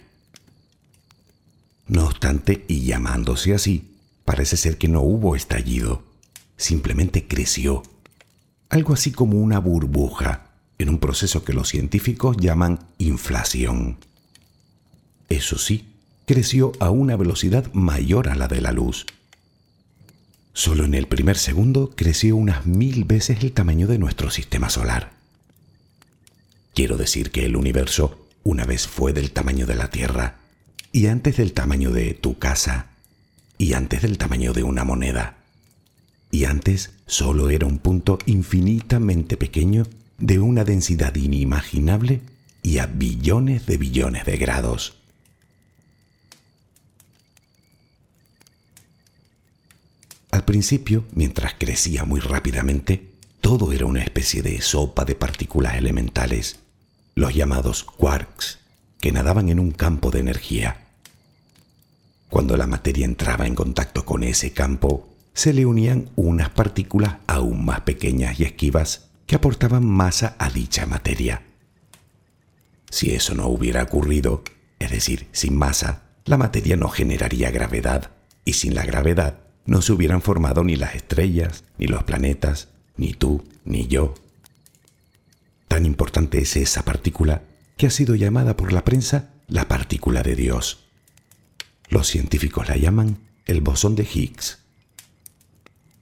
No 1.86 2.06
obstante, 2.06 2.64
y 2.68 2.82
llamándose 2.82 3.54
así, 3.54 3.96
parece 4.24 4.56
ser 4.56 4.78
que 4.78 4.88
no 4.88 5.00
hubo 5.00 5.34
estallido, 5.34 6.02
simplemente 6.56 7.26
creció, 7.26 7.82
algo 8.68 8.94
así 8.94 9.10
como 9.10 9.38
una 9.38 9.58
burbuja, 9.58 10.50
en 10.78 10.88
un 10.88 10.98
proceso 10.98 11.44
que 11.44 11.52
los 11.52 11.68
científicos 11.68 12.36
llaman 12.36 12.78
inflación. 12.98 13.98
Eso 15.30 15.56
sí, 15.56 15.86
creció 16.26 16.72
a 16.80 16.90
una 16.90 17.16
velocidad 17.16 17.72
mayor 17.72 18.28
a 18.28 18.34
la 18.34 18.48
de 18.48 18.60
la 18.60 18.72
luz. 18.72 19.06
Solo 20.52 20.84
en 20.84 20.94
el 20.94 21.06
primer 21.06 21.38
segundo 21.38 21.92
creció 21.96 22.36
unas 22.36 22.66
mil 22.66 23.04
veces 23.04 23.42
el 23.42 23.52
tamaño 23.52 23.86
de 23.86 23.98
nuestro 23.98 24.30
sistema 24.30 24.68
solar. 24.68 25.12
Quiero 26.74 26.96
decir 26.96 27.30
que 27.30 27.46
el 27.46 27.56
universo 27.56 28.26
una 28.42 28.64
vez 28.64 28.88
fue 28.88 29.12
del 29.12 29.30
tamaño 29.30 29.66
de 29.66 29.76
la 29.76 29.88
Tierra, 29.88 30.38
y 30.92 31.06
antes 31.06 31.36
del 31.36 31.52
tamaño 31.52 31.92
de 31.92 32.14
tu 32.14 32.38
casa, 32.38 32.90
y 33.56 33.74
antes 33.74 34.02
del 34.02 34.18
tamaño 34.18 34.52
de 34.52 34.64
una 34.64 34.84
moneda. 34.84 35.36
Y 36.32 36.44
antes 36.44 36.90
solo 37.06 37.50
era 37.50 37.66
un 37.66 37.78
punto 37.78 38.18
infinitamente 38.26 39.36
pequeño 39.36 39.86
de 40.18 40.40
una 40.40 40.64
densidad 40.64 41.14
inimaginable 41.14 42.22
y 42.62 42.78
a 42.78 42.86
billones 42.86 43.66
de 43.66 43.76
billones 43.76 44.24
de 44.24 44.36
grados. 44.36 44.99
Principio, 50.50 51.04
mientras 51.14 51.54
crecía 51.56 52.04
muy 52.04 52.18
rápidamente, 52.18 53.12
todo 53.40 53.70
era 53.70 53.86
una 53.86 54.02
especie 54.02 54.42
de 54.42 54.60
sopa 54.60 55.04
de 55.04 55.14
partículas 55.14 55.76
elementales, 55.76 56.58
los 57.14 57.32
llamados 57.32 57.84
quarks, 57.84 58.58
que 59.00 59.12
nadaban 59.12 59.48
en 59.48 59.60
un 59.60 59.70
campo 59.70 60.10
de 60.10 60.18
energía. 60.18 60.88
Cuando 62.28 62.56
la 62.56 62.66
materia 62.66 63.04
entraba 63.04 63.46
en 63.46 63.54
contacto 63.54 64.04
con 64.04 64.24
ese 64.24 64.50
campo, 64.50 65.08
se 65.34 65.52
le 65.52 65.66
unían 65.66 66.10
unas 66.16 66.50
partículas 66.50 67.18
aún 67.28 67.64
más 67.64 67.82
pequeñas 67.82 68.40
y 68.40 68.42
esquivas 68.42 69.06
que 69.26 69.36
aportaban 69.36 69.86
masa 69.86 70.34
a 70.36 70.50
dicha 70.50 70.84
materia. 70.84 71.44
Si 72.90 73.12
eso 73.12 73.36
no 73.36 73.46
hubiera 73.46 73.84
ocurrido, 73.84 74.42
es 74.80 74.90
decir, 74.90 75.28
sin 75.30 75.56
masa, 75.56 76.02
la 76.24 76.38
materia 76.38 76.74
no 76.74 76.88
generaría 76.88 77.52
gravedad, 77.52 78.10
y 78.44 78.54
sin 78.54 78.74
la 78.74 78.84
gravedad 78.84 79.49
no 79.70 79.82
se 79.82 79.92
hubieran 79.92 80.20
formado 80.20 80.64
ni 80.64 80.74
las 80.74 80.96
estrellas, 80.96 81.62
ni 81.78 81.86
los 81.86 82.02
planetas, 82.02 82.70
ni 82.96 83.12
tú, 83.12 83.44
ni 83.64 83.86
yo. 83.86 84.14
Tan 85.68 85.86
importante 85.86 86.38
es 86.38 86.56
esa 86.56 86.84
partícula 86.84 87.44
que 87.76 87.86
ha 87.86 87.90
sido 87.90 88.16
llamada 88.16 88.56
por 88.56 88.72
la 88.72 88.84
prensa 88.84 89.30
la 89.46 89.68
partícula 89.68 90.24
de 90.24 90.34
Dios. 90.34 90.88
Los 91.88 92.08
científicos 92.08 92.68
la 92.68 92.76
llaman 92.78 93.18
el 93.46 93.60
bosón 93.60 93.94
de 93.94 94.02
Higgs. 94.12 94.58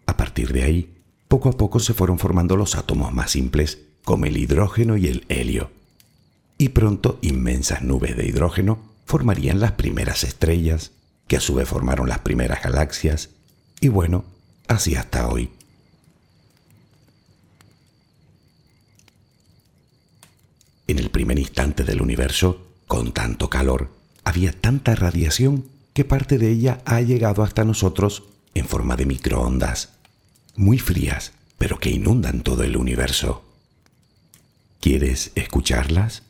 A 0.07 0.16
partir 0.16 0.54
de 0.54 0.62
ahí, 0.62 0.96
poco 1.28 1.50
a 1.50 1.52
poco 1.59 1.78
se 1.78 1.92
fueron 1.92 2.18
formando 2.18 2.57
los 2.57 2.74
átomos 2.74 3.12
más 3.12 3.33
simples, 3.33 3.81
como 4.02 4.24
el 4.24 4.38
hidrógeno 4.38 4.96
y 4.96 5.09
el 5.09 5.26
helio. 5.28 5.70
Y 6.57 6.70
pronto 6.70 7.18
inmensas 7.20 7.83
nubes 7.83 8.16
de 8.16 8.26
hidrógeno 8.26 8.78
formarían 9.04 9.61
las 9.61 9.72
primeras 9.72 10.24
estrellas, 10.24 10.92
que 11.26 11.37
a 11.37 11.40
su 11.40 11.54
vez 11.54 11.68
formaron 11.68 12.09
las 12.09 12.20
primeras 12.20 12.62
galaxias, 12.62 13.28
y 13.81 13.88
bueno, 13.88 14.25
así 14.67 14.95
hasta 14.95 15.29
hoy. 15.29 15.51
En 20.87 20.99
el 20.99 21.11
primer 21.11 21.38
instante 21.38 21.85
del 21.85 22.01
universo, 22.01 22.67
con 22.87 23.12
tanto 23.12 23.51
calor, 23.51 23.91
había 24.25 24.53
tanta 24.53 24.95
radiación 24.95 25.67
que 25.93 26.05
parte 26.05 26.38
de 26.38 26.51
ella 26.51 26.81
ha 26.87 27.01
llegado 27.01 27.43
hasta 27.43 27.64
nosotros 27.64 28.25
en 28.55 28.67
forma 28.67 28.97
de 28.97 29.07
microondas, 29.07 29.91
muy 30.57 30.79
frías, 30.79 31.33
pero 31.59 31.79
que 31.79 31.91
inundan 31.91 32.43
todo 32.43 32.62
el 32.62 32.77
universo. 32.77 33.45
¿Quieres 34.81 35.33
escucharlas? 35.35 36.23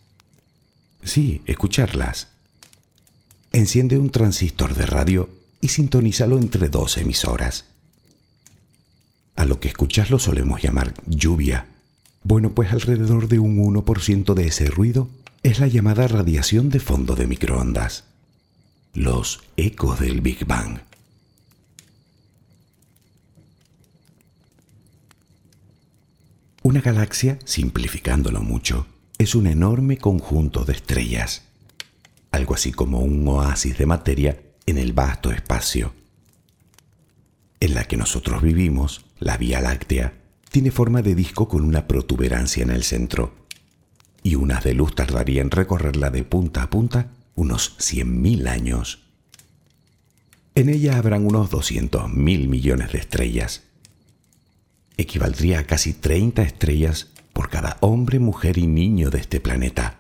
Sí, 1.05 1.43
escucharlas. 1.47 2.29
Enciende 3.53 3.99
un 3.99 4.11
transistor 4.11 4.75
de 4.75 4.87
radio 4.87 5.38
y 5.61 5.69
sintonízalo 5.69 6.39
entre 6.39 6.69
dos 6.69 6.97
emisoras. 6.99 7.67
A 9.37 9.45
lo 9.45 9.61
que 9.61 9.69
escuchas 9.69 10.11
lo 10.11 10.19
solemos 10.19 10.63
llamar 10.63 10.95
lluvia. 11.07 11.67
Bueno, 12.25 12.55
pues 12.55 12.73
alrededor 12.73 13.29
de 13.29 13.39
un 13.39 13.57
1% 13.57 14.35
de 14.35 14.47
ese 14.47 14.67
ruido 14.67 15.09
es 15.43 15.61
la 15.61 15.69
llamada 15.69 16.09
radiación 16.09 16.71
de 16.71 16.81
fondo 16.81 17.15
de 17.15 17.27
microondas. 17.27 18.05
Los 18.95 19.41
ecos 19.57 20.01
del 20.01 20.21
Big 20.21 20.45
Bang. 20.45 20.81
Una 26.63 26.81
galaxia, 26.81 27.39
simplificándolo 27.45 28.43
mucho, 28.43 28.87
es 29.17 29.35
un 29.35 29.47
enorme 29.47 29.99
conjunto 29.99 30.65
de 30.65 30.73
estrellas, 30.73 31.43
algo 32.31 32.55
así 32.55 32.73
como 32.73 33.01
un 33.01 33.27
oasis 33.27 33.79
de 33.79 33.87
materia 33.87 34.48
en 34.69 34.77
el 34.77 34.93
vasto 34.93 35.31
espacio. 35.31 35.95
En 37.59 37.73
la 37.73 37.85
que 37.85 37.97
nosotros 37.97 38.43
vivimos, 38.43 39.05
la 39.19 39.39
Vía 39.39 39.63
Láctea 39.63 40.13
tiene 40.51 40.71
forma 40.71 41.01
de 41.01 41.15
disco 41.15 41.49
con 41.49 41.65
una 41.65 41.89
protuberancia 41.89 42.65
en 42.65 42.71
el 42.71 42.85
centro, 42.85 43.35
y 44.23 44.35
unas 44.35 44.65
de 44.65 44.75
luz 44.75 44.95
tardarían 44.95 45.47
en 45.47 45.51
recorrerla 45.53 46.11
de 46.11 46.23
punta 46.23 46.65
a 46.65 46.71
punta 46.71 47.09
unos 47.35 47.79
100.000 47.79 48.47
años. 48.47 49.05
En 50.55 50.69
ella 50.69 50.99
habrán 50.99 51.25
unos 51.25 51.49
200 51.49 52.13
mil 52.13 52.49
millones 52.49 52.93
de 52.93 52.99
estrellas. 52.99 53.63
Equivaldría 54.99 55.61
a 55.61 55.65
casi 55.65 55.95
30 55.95 56.43
estrellas 56.43 57.09
por 57.33 57.49
cada 57.49 57.79
hombre, 57.81 58.19
mujer 58.19 58.59
y 58.59 58.67
niño 58.67 59.09
de 59.09 59.21
este 59.21 59.41
planeta. 59.41 59.97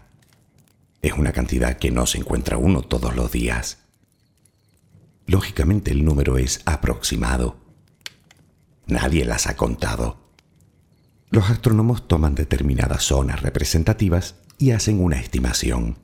Es 1.00 1.12
una 1.12 1.32
cantidad 1.32 1.78
que 1.78 1.90
no 1.90 2.06
se 2.06 2.18
encuentra 2.18 2.58
uno 2.58 2.82
todos 2.82 3.16
los 3.16 3.32
días. 3.32 3.87
Lógicamente 5.28 5.90
el 5.90 6.06
número 6.06 6.38
es 6.38 6.62
aproximado. 6.64 7.58
Nadie 8.86 9.26
las 9.26 9.46
ha 9.46 9.56
contado. 9.56 10.32
Los 11.28 11.50
astrónomos 11.50 12.08
toman 12.08 12.34
determinadas 12.34 13.02
zonas 13.02 13.42
representativas 13.42 14.36
y 14.56 14.70
hacen 14.70 15.00
una 15.02 15.20
estimación. 15.20 15.98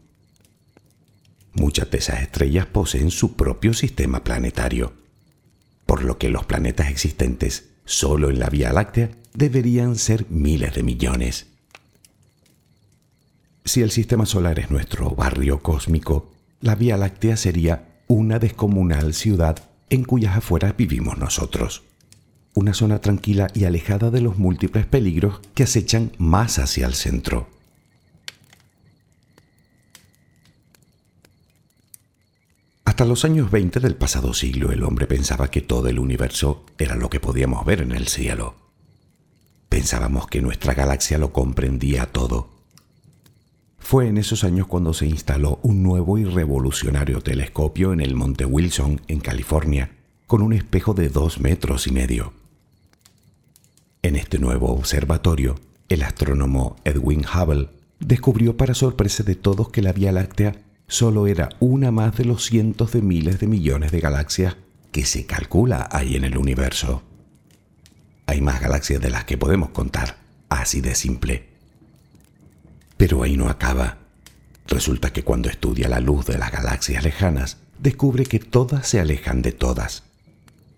Muchas 1.54 1.90
de 1.90 1.98
esas 1.98 2.20
estrellas 2.20 2.66
poseen 2.66 3.10
su 3.10 3.34
propio 3.34 3.72
sistema 3.72 4.22
planetario, 4.22 4.92
por 5.86 6.04
lo 6.04 6.18
que 6.18 6.28
los 6.28 6.44
planetas 6.44 6.90
existentes 6.90 7.70
solo 7.86 8.28
en 8.28 8.38
la 8.38 8.50
Vía 8.50 8.74
Láctea 8.74 9.10
deberían 9.32 9.96
ser 9.96 10.26
miles 10.28 10.74
de 10.74 10.82
millones. 10.82 11.46
Si 13.64 13.80
el 13.80 13.90
sistema 13.90 14.26
solar 14.26 14.58
es 14.58 14.70
nuestro 14.70 15.12
barrio 15.12 15.62
cósmico, 15.62 16.30
la 16.60 16.74
Vía 16.74 16.98
Láctea 16.98 17.38
sería 17.38 17.93
una 18.06 18.38
descomunal 18.38 19.14
ciudad 19.14 19.58
en 19.90 20.04
cuyas 20.04 20.36
afueras 20.36 20.76
vivimos 20.76 21.18
nosotros. 21.18 21.82
Una 22.54 22.74
zona 22.74 23.00
tranquila 23.00 23.48
y 23.54 23.64
alejada 23.64 24.10
de 24.10 24.20
los 24.20 24.38
múltiples 24.38 24.86
peligros 24.86 25.40
que 25.54 25.64
acechan 25.64 26.12
más 26.18 26.58
hacia 26.58 26.86
el 26.86 26.94
centro. 26.94 27.48
Hasta 32.84 33.04
los 33.04 33.24
años 33.24 33.50
20 33.50 33.80
del 33.80 33.96
pasado 33.96 34.34
siglo 34.34 34.70
el 34.70 34.84
hombre 34.84 35.06
pensaba 35.06 35.50
que 35.50 35.62
todo 35.62 35.88
el 35.88 35.98
universo 35.98 36.64
era 36.78 36.94
lo 36.94 37.10
que 37.10 37.18
podíamos 37.18 37.64
ver 37.64 37.80
en 37.80 37.92
el 37.92 38.06
cielo. 38.06 38.54
Pensábamos 39.68 40.28
que 40.28 40.40
nuestra 40.40 40.74
galaxia 40.74 41.18
lo 41.18 41.32
comprendía 41.32 42.06
todo 42.06 42.53
fue 43.84 44.08
en 44.08 44.16
esos 44.16 44.44
años 44.44 44.66
cuando 44.66 44.94
se 44.94 45.06
instaló 45.06 45.60
un 45.62 45.82
nuevo 45.82 46.16
y 46.16 46.24
revolucionario 46.24 47.20
telescopio 47.20 47.92
en 47.92 48.00
el 48.00 48.14
Monte 48.14 48.46
Wilson, 48.46 49.02
en 49.08 49.20
California, 49.20 49.90
con 50.26 50.40
un 50.40 50.54
espejo 50.54 50.94
de 50.94 51.10
dos 51.10 51.38
metros 51.38 51.86
y 51.86 51.92
medio. 51.92 52.32
En 54.00 54.16
este 54.16 54.38
nuevo 54.38 54.72
observatorio, 54.72 55.60
el 55.90 56.02
astrónomo 56.02 56.76
Edwin 56.84 57.26
Hubble 57.26 57.68
descubrió 58.00 58.56
para 58.56 58.72
sorpresa 58.72 59.22
de 59.22 59.34
todos 59.34 59.68
que 59.68 59.82
la 59.82 59.92
Vía 59.92 60.12
Láctea 60.12 60.62
solo 60.88 61.26
era 61.26 61.50
una 61.60 61.90
más 61.90 62.16
de 62.16 62.24
los 62.24 62.42
cientos 62.46 62.92
de 62.92 63.02
miles 63.02 63.38
de 63.38 63.48
millones 63.48 63.92
de 63.92 64.00
galaxias 64.00 64.56
que 64.92 65.04
se 65.04 65.26
calcula 65.26 65.90
ahí 65.92 66.16
en 66.16 66.24
el 66.24 66.38
universo. 66.38 67.02
Hay 68.24 68.40
más 68.40 68.62
galaxias 68.62 69.02
de 69.02 69.10
las 69.10 69.26
que 69.26 69.36
podemos 69.36 69.68
contar, 69.70 70.16
así 70.48 70.80
de 70.80 70.94
simple. 70.94 71.53
Pero 72.96 73.22
ahí 73.22 73.36
no 73.36 73.48
acaba. 73.48 73.98
Resulta 74.66 75.12
que 75.12 75.24
cuando 75.24 75.48
estudia 75.48 75.88
la 75.88 76.00
luz 76.00 76.26
de 76.26 76.38
las 76.38 76.50
galaxias 76.50 77.04
lejanas, 77.04 77.58
descubre 77.78 78.24
que 78.24 78.38
todas 78.38 78.88
se 78.88 79.00
alejan 79.00 79.42
de 79.42 79.52
todas. 79.52 80.04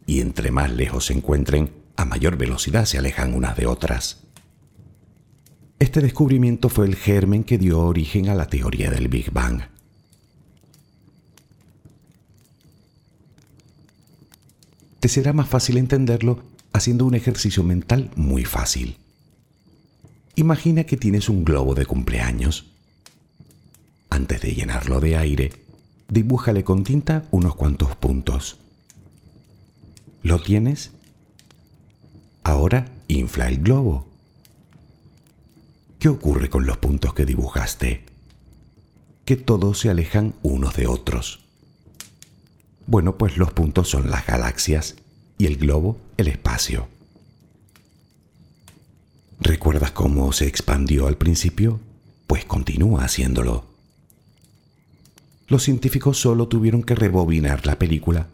Y 0.07 0.21
entre 0.21 0.51
más 0.51 0.71
lejos 0.73 1.07
se 1.07 1.13
encuentren, 1.13 1.71
a 1.97 2.05
mayor 2.05 2.37
velocidad 2.37 2.85
se 2.85 2.99
alejan 2.99 3.35
unas 3.35 3.57
de 3.57 3.67
otras. 3.67 4.23
Este 5.79 6.01
descubrimiento 6.01 6.69
fue 6.69 6.87
el 6.87 6.97
germen 6.97 7.45
que 7.45 7.59
dio 7.59 7.81
origen 7.81 8.29
a 8.29 8.35
la 8.35 8.47
teoría 8.47 8.91
del 8.91 9.09
Big 9.09 9.31
Bang. 9.31 9.63
Te 15.01 15.09
será 15.09 15.33
más 15.33 15.49
fácil 15.49 15.77
entenderlo 15.77 16.43
haciendo 16.73 17.05
un 17.05 17.15
ejercicio 17.15 17.63
mental 17.63 18.11
muy 18.17 18.45
fácil. 18.45 18.97
Imagina 20.39 20.85
que 20.85 20.99
tienes 20.99 21.31
un 21.31 21.47
globo 21.47 21.75
de 21.75 21.87
cumpleaños. 21.87 22.67
Antes 24.11 24.43
de 24.43 24.55
llenarlo 24.55 25.01
de 25.01 25.17
aire, 25.17 25.53
dibújale 26.09 26.63
con 26.63 26.85
tinta 26.85 27.25
unos 27.31 27.57
cuantos 27.57 27.97
puntos. 27.97 28.59
¿Lo 30.23 30.43
tienes? 30.43 30.91
Ahora 32.45 32.85
infla 33.09 33.49
el 33.49 33.63
globo. 33.63 34.07
¿Qué 35.99 36.11
ocurre 36.11 36.51
con 36.51 36.67
los 36.67 36.77
puntos 36.77 37.15
que 37.15 37.25
dibujaste? 37.25 38.05
Que 39.25 39.37
todos 39.37 39.79
se 39.79 39.89
alejan 39.89 40.35
unos 40.43 40.77
de 40.77 40.87
otros. 40.87 41.41
Bueno, 42.87 43.17
pues 43.17 43.39
los 43.39 43.55
puntos 43.55 43.89
son 43.89 44.11
las 44.11 44.27
galaxias 44.27 44.97
y 45.39 45.47
el 45.47 45.57
globo 45.57 45.97
el 46.19 46.29
espacio. 46.29 46.89
¿Recuerdas 49.41 49.91
cómo 49.91 50.33
se 50.33 50.47
expandió 50.47 51.07
al 51.07 51.17
principio? 51.17 51.81
Pues 52.27 52.45
continúa 52.45 53.05
haciéndolo. 53.05 53.65
Los 55.49 55.63
científicos 55.63 56.19
solo 56.19 56.49
tuvieron 56.49 56.83
que 56.83 56.95
rebobinar 56.95 57.67
la 57.67 57.79
película, 57.79 58.29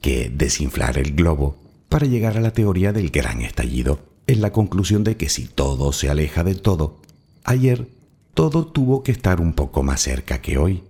que 0.00 0.28
desinflar 0.28 0.98
el 0.98 1.14
globo, 1.14 1.56
para 1.88 2.06
llegar 2.06 2.36
a 2.36 2.40
la 2.40 2.52
teoría 2.52 2.92
del 2.92 3.10
gran 3.10 3.42
estallido, 3.42 4.00
en 4.26 4.40
la 4.40 4.52
conclusión 4.52 5.02
de 5.04 5.16
que 5.16 5.28
si 5.28 5.46
todo 5.46 5.92
se 5.92 6.10
aleja 6.10 6.44
de 6.44 6.54
todo, 6.54 7.00
ayer 7.44 7.88
todo 8.34 8.66
tuvo 8.66 9.02
que 9.02 9.12
estar 9.12 9.40
un 9.40 9.54
poco 9.54 9.82
más 9.82 10.02
cerca 10.02 10.40
que 10.40 10.58
hoy, 10.58 10.82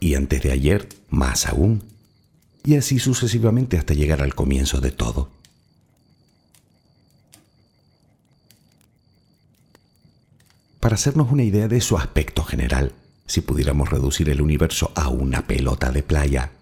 y 0.00 0.14
antes 0.14 0.42
de 0.42 0.52
ayer 0.52 0.88
más 1.08 1.46
aún, 1.46 1.82
y 2.64 2.76
así 2.76 2.98
sucesivamente 2.98 3.76
hasta 3.76 3.94
llegar 3.94 4.22
al 4.22 4.34
comienzo 4.34 4.80
de 4.80 4.90
todo. 4.90 5.30
Para 10.80 10.94
hacernos 10.94 11.30
una 11.30 11.42
idea 11.42 11.68
de 11.68 11.82
su 11.82 11.98
aspecto 11.98 12.42
general, 12.42 12.94
si 13.26 13.42
pudiéramos 13.42 13.90
reducir 13.90 14.30
el 14.30 14.40
universo 14.40 14.92
a 14.94 15.08
una 15.08 15.46
pelota 15.46 15.92
de 15.92 16.02
playa, 16.02 16.52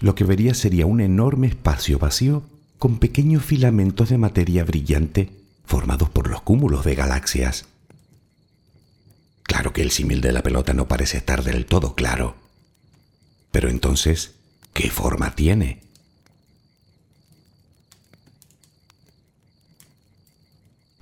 lo 0.00 0.14
que 0.14 0.24
vería 0.24 0.54
sería 0.54 0.86
un 0.86 1.00
enorme 1.02 1.46
espacio 1.46 1.98
vacío 1.98 2.42
con 2.78 2.98
pequeños 2.98 3.44
filamentos 3.44 4.08
de 4.08 4.18
materia 4.18 4.64
brillante 4.64 5.30
formados 5.66 6.08
por 6.08 6.28
los 6.28 6.40
cúmulos 6.40 6.84
de 6.84 6.94
galaxias. 6.94 7.66
Claro 9.42 9.74
que 9.74 9.82
el 9.82 9.90
símil 9.90 10.22
de 10.22 10.32
la 10.32 10.42
pelota 10.42 10.72
no 10.72 10.88
parece 10.88 11.18
estar 11.18 11.44
del 11.44 11.66
todo 11.66 11.94
claro. 11.94 12.34
Pero 13.50 13.68
entonces, 13.68 14.32
¿qué 14.72 14.90
forma 14.90 15.34
tiene? 15.34 15.82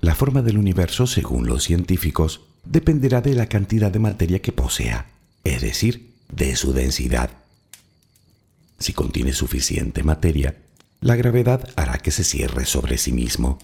La 0.01 0.13
forma 0.13 0.41
del 0.41 0.57
universo, 0.57 1.07
según 1.07 1.47
los 1.47 1.63
científicos, 1.63 2.41
dependerá 2.65 3.21
de 3.21 3.33
la 3.33 3.47
cantidad 3.47 3.91
de 3.91 3.99
materia 3.99 4.41
que 4.41 4.51
posea, 4.51 5.07
es 5.43 5.61
decir, 5.61 6.13
de 6.31 6.55
su 6.55 6.73
densidad. 6.73 7.29
Si 8.79 8.93
contiene 8.93 9.33
suficiente 9.33 10.03
materia, 10.03 10.57
la 11.01 11.15
gravedad 11.15 11.69
hará 11.75 11.97
que 11.99 12.11
se 12.11 12.23
cierre 12.23 12.65
sobre 12.65 12.97
sí 12.97 13.11
mismo. 13.11 13.59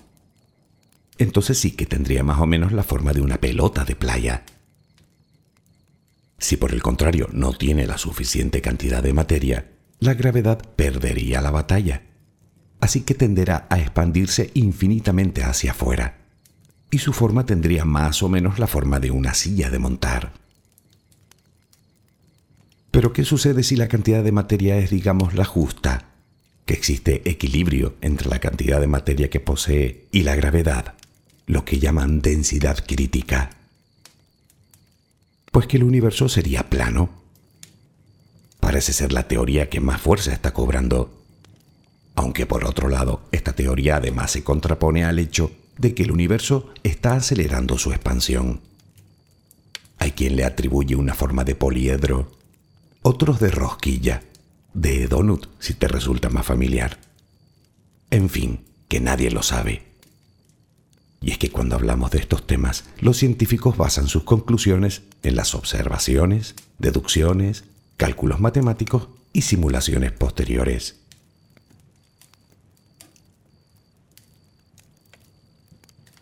Entonces 1.18 1.58
sí 1.58 1.72
que 1.72 1.86
tendría 1.86 2.24
más 2.24 2.40
o 2.40 2.46
menos 2.46 2.72
la 2.72 2.84
forma 2.84 3.14
de 3.14 3.22
una 3.22 3.40
pelota 3.40 3.84
de 3.84 3.96
playa. 3.96 4.44
Si 6.38 6.58
por 6.58 6.72
el 6.72 6.82
contrario 6.82 7.28
no 7.32 7.54
tiene 7.54 7.86
la 7.86 7.98
suficiente 7.98 8.62
cantidad 8.62 9.04
de 9.04 9.14
materia, 9.14 9.72
la 10.00 10.14
gravedad 10.14 10.60
perdería 10.76 11.42
la 11.42 11.52
batalla, 11.52 12.04
así 12.80 13.02
que 13.02 13.14
tenderá 13.14 13.68
a 13.70 13.80
expandirse 13.80 14.50
infinitamente 14.56 15.44
hacia 15.44 15.72
afuera 15.72 16.21
y 16.92 17.00
su 17.00 17.14
forma 17.14 17.46
tendría 17.46 17.86
más 17.86 18.22
o 18.22 18.30
menos 18.30 18.60
la 18.60 18.68
forma 18.68 19.00
de 19.00 19.12
una 19.12 19.34
silla 19.34 19.70
de 19.70 19.80
montar. 19.80 20.34
Pero 22.92 23.14
¿qué 23.14 23.24
sucede 23.24 23.64
si 23.64 23.78
la 23.78 23.88
cantidad 23.88 24.22
de 24.22 24.34
materia 24.34 24.78
es, 24.78 24.90
digamos, 24.90 25.34
la 25.34 25.46
justa? 25.46 26.10
Que 26.66 26.74
existe 26.74 27.28
equilibrio 27.30 27.96
entre 28.02 28.30
la 28.30 28.40
cantidad 28.40 28.82
de 28.82 28.88
materia 28.88 29.30
que 29.30 29.40
posee 29.40 30.08
y 30.12 30.24
la 30.24 30.36
gravedad, 30.36 30.96
lo 31.48 31.64
que 31.64 31.80
llaman 31.80 32.22
densidad 32.22 32.84
crítica. 32.86 33.52
Pues 35.52 35.68
que 35.68 35.78
el 35.78 35.86
universo 35.86 36.28
sería 36.28 36.70
plano. 36.70 37.10
Parece 38.60 38.92
ser 38.92 39.14
la 39.14 39.28
teoría 39.30 39.70
que 39.70 39.80
más 39.80 40.02
fuerza 40.02 40.34
está 40.34 40.54
cobrando. 40.54 41.18
Aunque 42.16 42.46
por 42.46 42.66
otro 42.66 42.90
lado, 42.90 43.22
esta 43.32 43.54
teoría 43.54 43.96
además 43.96 44.32
se 44.32 44.44
contrapone 44.44 45.06
al 45.06 45.18
hecho 45.18 45.52
de 45.78 45.94
que 45.94 46.04
el 46.04 46.12
universo 46.12 46.70
está 46.84 47.16
acelerando 47.16 47.78
su 47.78 47.92
expansión. 47.92 48.62
Hay 49.98 50.12
quien 50.12 50.36
le 50.36 50.46
atribuye 50.46 50.96
una 50.96 51.14
forma 51.14 51.44
de 51.44 51.56
poliedro, 51.56 52.32
otros 53.02 53.40
de 53.40 53.52
rosquilla, 53.52 54.24
de 54.74 55.08
donut 55.08 55.48
si 55.60 55.74
te 55.74 55.88
resulta 55.88 56.30
más 56.30 56.46
familiar. 56.46 56.98
En 58.10 58.30
fin, 58.30 58.66
que 58.88 59.00
nadie 59.00 59.32
lo 59.32 59.44
sabe. 59.44 59.84
Y 61.22 61.32
es 61.32 61.38
que 61.38 61.52
cuando 61.52 61.76
hablamos 61.76 62.12
de 62.12 62.20
estos 62.20 62.48
temas, 62.48 62.86
los 63.00 63.18
científicos 63.18 63.78
basan 63.78 64.08
sus 64.08 64.24
conclusiones 64.24 65.04
en 65.22 65.36
las 65.36 65.54
observaciones, 65.54 66.56
deducciones, 66.80 67.64
cálculos 67.96 68.40
matemáticos 68.40 69.08
y 69.32 69.44
simulaciones 69.44 70.12
posteriores. 70.12 71.01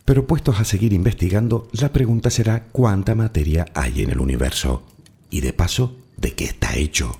Pero 0.09 0.25
puestos 0.25 0.59
a 0.59 0.65
seguir 0.65 0.91
investigando, 0.93 1.67
la 1.71 1.93
pregunta 1.93 2.31
será 2.31 2.63
cuánta 2.71 3.13
materia 3.13 3.67
hay 3.75 4.01
en 4.01 4.09
el 4.09 4.19
universo 4.19 4.81
y 5.29 5.41
de 5.41 5.53
paso, 5.53 5.97
de 6.17 6.33
qué 6.33 6.45
está 6.45 6.75
hecho. 6.75 7.19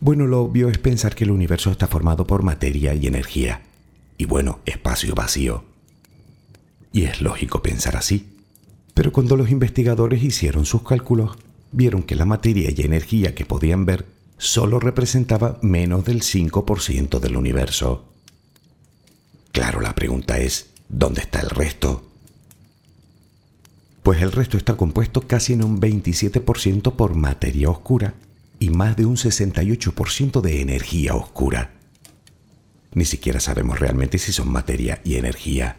Bueno, 0.00 0.26
lo 0.26 0.40
obvio 0.40 0.70
es 0.70 0.78
pensar 0.78 1.14
que 1.14 1.24
el 1.24 1.30
universo 1.30 1.70
está 1.70 1.88
formado 1.88 2.26
por 2.26 2.42
materia 2.42 2.94
y 2.94 3.06
energía, 3.06 3.60
y 4.16 4.24
bueno, 4.24 4.60
espacio 4.64 5.14
vacío. 5.14 5.64
Y 6.90 7.02
es 7.02 7.20
lógico 7.20 7.60
pensar 7.60 7.96
así. 7.96 8.38
Pero 8.94 9.12
cuando 9.12 9.36
los 9.36 9.50
investigadores 9.50 10.22
hicieron 10.22 10.64
sus 10.64 10.84
cálculos, 10.84 11.36
vieron 11.70 12.02
que 12.02 12.14
la 12.14 12.24
materia 12.24 12.72
y 12.74 12.80
energía 12.80 13.34
que 13.34 13.44
podían 13.44 13.84
ver 13.84 14.06
solo 14.38 14.80
representaba 14.80 15.58
menos 15.60 16.06
del 16.06 16.22
5% 16.22 17.20
del 17.20 17.36
universo. 17.36 18.06
Claro, 19.52 19.82
la 19.82 19.94
pregunta 19.94 20.38
es, 20.38 20.70
¿dónde 20.88 21.20
está 21.20 21.40
el 21.40 21.50
resto? 21.50 22.04
Pues 24.02 24.20
el 24.20 24.32
resto 24.32 24.56
está 24.56 24.76
compuesto 24.76 25.26
casi 25.26 25.54
en 25.54 25.64
un 25.64 25.80
27% 25.80 26.92
por 26.94 27.14
materia 27.14 27.70
oscura 27.70 28.14
y 28.58 28.70
más 28.70 28.96
de 28.96 29.06
un 29.06 29.16
68% 29.16 30.40
de 30.40 30.60
energía 30.60 31.14
oscura. 31.14 31.72
Ni 32.92 33.04
siquiera 33.04 33.40
sabemos 33.40 33.80
realmente 33.80 34.18
si 34.18 34.32
son 34.32 34.50
materia 34.52 35.00
y 35.04 35.16
energía. 35.16 35.78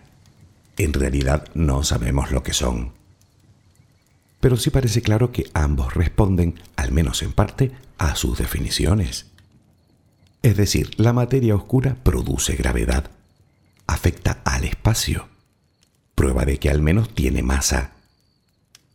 En 0.77 0.91
realidad 0.93 1.47
no 1.53 1.83
sabemos 1.83 2.31
lo 2.31 2.43
que 2.43 2.53
son. 2.53 2.93
Pero 4.39 4.57
sí 4.57 4.69
parece 4.69 5.01
claro 5.01 5.31
que 5.31 5.49
ambos 5.53 5.93
responden, 5.93 6.59
al 6.75 6.91
menos 6.91 7.23
en 7.23 7.31
parte, 7.31 7.71
a 7.97 8.15
sus 8.15 8.37
definiciones. 8.37 9.27
Es 10.41 10.57
decir, 10.57 10.91
la 10.97 11.13
materia 11.13 11.55
oscura 11.55 11.97
produce 12.03 12.55
gravedad, 12.55 13.09
afecta 13.87 14.41
al 14.45 14.63
espacio, 14.63 15.27
prueba 16.15 16.45
de 16.45 16.57
que 16.57 16.69
al 16.69 16.81
menos 16.81 17.13
tiene 17.13 17.43
masa. 17.43 17.91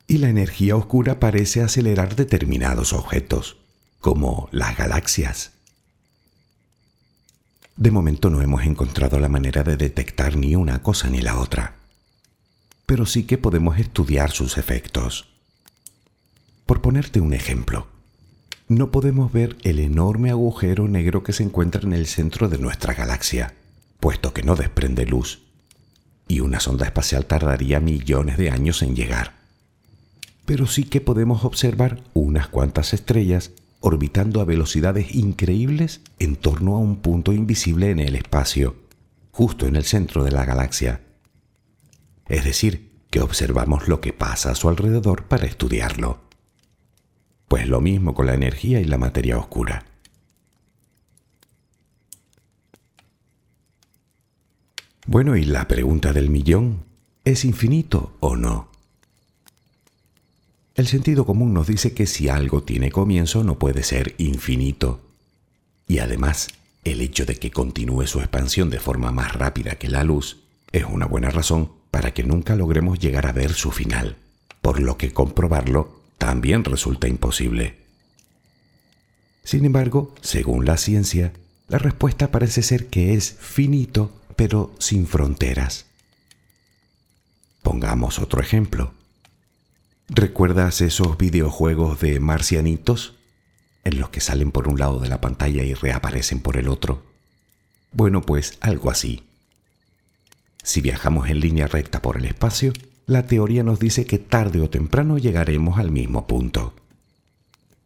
Y 0.06 0.18
la 0.18 0.28
energía 0.28 0.76
oscura 0.76 1.20
parece 1.20 1.62
acelerar 1.62 2.16
determinados 2.16 2.92
objetos, 2.92 3.58
como 4.00 4.48
las 4.52 4.76
galaxias. 4.76 5.52
De 7.76 7.90
momento 7.90 8.28
no 8.28 8.42
hemos 8.42 8.64
encontrado 8.64 9.18
la 9.20 9.28
manera 9.28 9.62
de 9.62 9.76
detectar 9.76 10.36
ni 10.36 10.56
una 10.56 10.82
cosa 10.82 11.08
ni 11.08 11.20
la 11.20 11.38
otra, 11.38 11.76
pero 12.86 13.06
sí 13.06 13.24
que 13.24 13.38
podemos 13.38 13.78
estudiar 13.78 14.32
sus 14.32 14.58
efectos. 14.58 15.28
Por 16.66 16.82
ponerte 16.82 17.20
un 17.20 17.32
ejemplo, 17.32 17.86
no 18.68 18.90
podemos 18.90 19.32
ver 19.32 19.56
el 19.62 19.78
enorme 19.78 20.30
agujero 20.30 20.88
negro 20.88 21.22
que 21.22 21.32
se 21.32 21.42
encuentra 21.42 21.82
en 21.82 21.92
el 21.92 22.06
centro 22.06 22.48
de 22.48 22.58
nuestra 22.58 22.94
galaxia, 22.94 23.54
puesto 24.00 24.34
que 24.34 24.42
no 24.42 24.56
desprende 24.56 25.06
luz, 25.06 25.42
y 26.26 26.40
una 26.40 26.60
sonda 26.60 26.86
espacial 26.86 27.26
tardaría 27.26 27.80
millones 27.80 28.38
de 28.38 28.50
años 28.50 28.82
en 28.82 28.96
llegar. 28.96 29.34
Pero 30.46 30.66
sí 30.66 30.84
que 30.84 31.00
podemos 31.00 31.44
observar 31.44 32.02
unas 32.14 32.48
cuantas 32.48 32.94
estrellas 32.94 33.52
orbitando 33.80 34.40
a 34.40 34.44
velocidades 34.44 35.14
increíbles 35.14 36.00
en 36.18 36.36
torno 36.36 36.76
a 36.76 36.78
un 36.78 36.96
punto 36.96 37.32
invisible 37.32 37.90
en 37.90 37.98
el 37.98 38.14
espacio, 38.14 38.76
justo 39.32 39.66
en 39.66 39.76
el 39.76 39.84
centro 39.84 40.22
de 40.22 40.32
la 40.32 40.44
galaxia. 40.44 41.02
Es 42.28 42.44
decir, 42.44 42.90
que 43.10 43.20
observamos 43.20 43.88
lo 43.88 44.00
que 44.00 44.12
pasa 44.12 44.52
a 44.52 44.54
su 44.54 44.68
alrededor 44.68 45.24
para 45.24 45.46
estudiarlo. 45.46 46.20
Pues 47.48 47.66
lo 47.66 47.80
mismo 47.80 48.14
con 48.14 48.26
la 48.26 48.34
energía 48.34 48.80
y 48.80 48.84
la 48.84 48.98
materia 48.98 49.36
oscura. 49.36 49.84
Bueno, 55.10 55.34
y 55.34 55.44
la 55.44 55.66
pregunta 55.66 56.12
del 56.12 56.30
millón, 56.30 56.84
¿es 57.24 57.44
infinito 57.44 58.12
o 58.20 58.36
no? 58.36 58.68
El 60.76 60.86
sentido 60.86 61.26
común 61.26 61.52
nos 61.52 61.66
dice 61.66 61.94
que 61.94 62.06
si 62.06 62.28
algo 62.28 62.62
tiene 62.62 62.92
comienzo 62.92 63.42
no 63.42 63.58
puede 63.58 63.82
ser 63.82 64.14
infinito. 64.18 65.00
Y 65.88 65.98
además, 65.98 66.46
el 66.84 67.00
hecho 67.00 67.26
de 67.26 67.34
que 67.34 67.50
continúe 67.50 68.06
su 68.06 68.20
expansión 68.20 68.70
de 68.70 68.78
forma 68.78 69.10
más 69.10 69.34
rápida 69.34 69.74
que 69.80 69.88
la 69.88 70.04
luz 70.04 70.44
es 70.70 70.84
una 70.84 71.06
buena 71.06 71.30
razón 71.30 71.72
para 71.90 72.14
que 72.14 72.22
nunca 72.22 72.54
logremos 72.54 73.00
llegar 73.00 73.26
a 73.26 73.32
ver 73.32 73.52
su 73.52 73.72
final, 73.72 74.14
por 74.62 74.78
lo 74.78 74.96
que 74.96 75.12
comprobarlo 75.12 76.02
también 76.18 76.62
resulta 76.62 77.08
imposible. 77.08 77.78
Sin 79.42 79.64
embargo, 79.64 80.14
según 80.20 80.66
la 80.66 80.76
ciencia, 80.76 81.32
la 81.66 81.78
respuesta 81.78 82.30
parece 82.30 82.62
ser 82.62 82.86
que 82.86 83.14
es 83.14 83.34
finito 83.40 84.19
pero 84.40 84.74
sin 84.78 85.06
fronteras. 85.06 85.84
Pongamos 87.60 88.18
otro 88.18 88.40
ejemplo. 88.40 88.94
¿Recuerdas 90.08 90.80
esos 90.80 91.18
videojuegos 91.18 92.00
de 92.00 92.20
marcianitos? 92.20 93.16
En 93.84 94.00
los 94.00 94.08
que 94.08 94.22
salen 94.22 94.50
por 94.50 94.66
un 94.66 94.78
lado 94.78 94.98
de 94.98 95.10
la 95.10 95.20
pantalla 95.20 95.62
y 95.62 95.74
reaparecen 95.74 96.40
por 96.40 96.56
el 96.56 96.68
otro. 96.68 97.02
Bueno, 97.92 98.22
pues 98.22 98.56
algo 98.62 98.90
así. 98.90 99.24
Si 100.62 100.80
viajamos 100.80 101.28
en 101.28 101.40
línea 101.40 101.66
recta 101.66 102.00
por 102.00 102.16
el 102.16 102.24
espacio, 102.24 102.72
la 103.04 103.26
teoría 103.26 103.62
nos 103.62 103.78
dice 103.78 104.06
que 104.06 104.16
tarde 104.16 104.62
o 104.62 104.70
temprano 104.70 105.18
llegaremos 105.18 105.78
al 105.78 105.90
mismo 105.90 106.26
punto. 106.26 106.74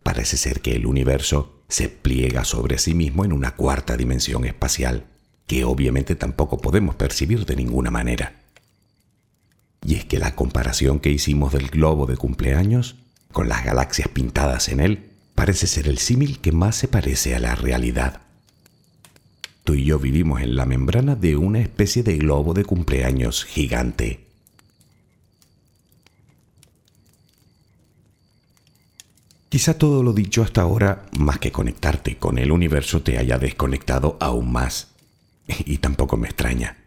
Parece 0.05 0.37
ser 0.37 0.61
que 0.61 0.77
el 0.77 0.87
universo 0.87 1.65
se 1.67 1.89
pliega 1.89 2.45
sobre 2.45 2.79
sí 2.79 2.95
mismo 2.95 3.25
en 3.25 3.33
una 3.33 3.57
cuarta 3.57 3.97
dimensión 3.97 4.45
espacial, 4.45 5.09
que 5.47 5.65
obviamente 5.65 6.15
tampoco 6.15 6.61
podemos 6.61 6.95
percibir 6.95 7.47
de 7.47 7.57
ninguna 7.57 7.91
manera. 7.91 8.41
Y 9.87 9.97
es 9.97 10.05
que 10.05 10.19
la 10.19 10.35
comparación 10.35 11.01
que 11.01 11.11
hicimos 11.11 11.53
del 11.53 11.69
globo 11.69 12.07
de 12.07 12.17
cumpleaños 12.17 12.97
con 13.33 13.49
las 13.49 13.65
galaxias 13.65 14.09
pintadas 14.09 14.69
en 14.69 14.81
él 14.81 15.11
parece 15.35 15.67
ser 15.67 15.89
el 15.89 15.99
símil 15.99 16.41
que 16.41 16.53
más 16.53 16.77
se 16.77 16.89
parece 16.89 17.35
a 17.35 17.41
la 17.41 17.55
realidad. 17.55 18.23
Tú 19.65 19.75
y 19.75 19.85
yo 19.85 19.99
vivimos 19.99 20.41
en 20.41 20.57
la 20.57 20.67
membrana 20.67 21.17
de 21.17 21.37
una 21.37 21.61
especie 21.61 22.03
de 22.03 22.17
globo 22.17 22.55
de 22.55 22.65
cumpleaños 22.65 23.45
gigante. 23.45 24.21
Quizá 29.49 29.79
todo 29.79 30.03
lo 30.03 30.13
dicho 30.13 30.43
hasta 30.43 30.63
ahora, 30.63 31.07
más 31.19 31.39
que 31.39 31.53
conectarte 31.53 32.17
con 32.17 32.39
el 32.39 32.51
universo, 32.51 33.03
te 33.03 33.19
haya 33.19 33.39
desconectado 33.39 34.17
aún 34.21 34.51
más. 34.51 34.94
Y 35.67 35.79
tampoco 35.79 36.17
me 36.17 36.29
extraña. 36.29 36.79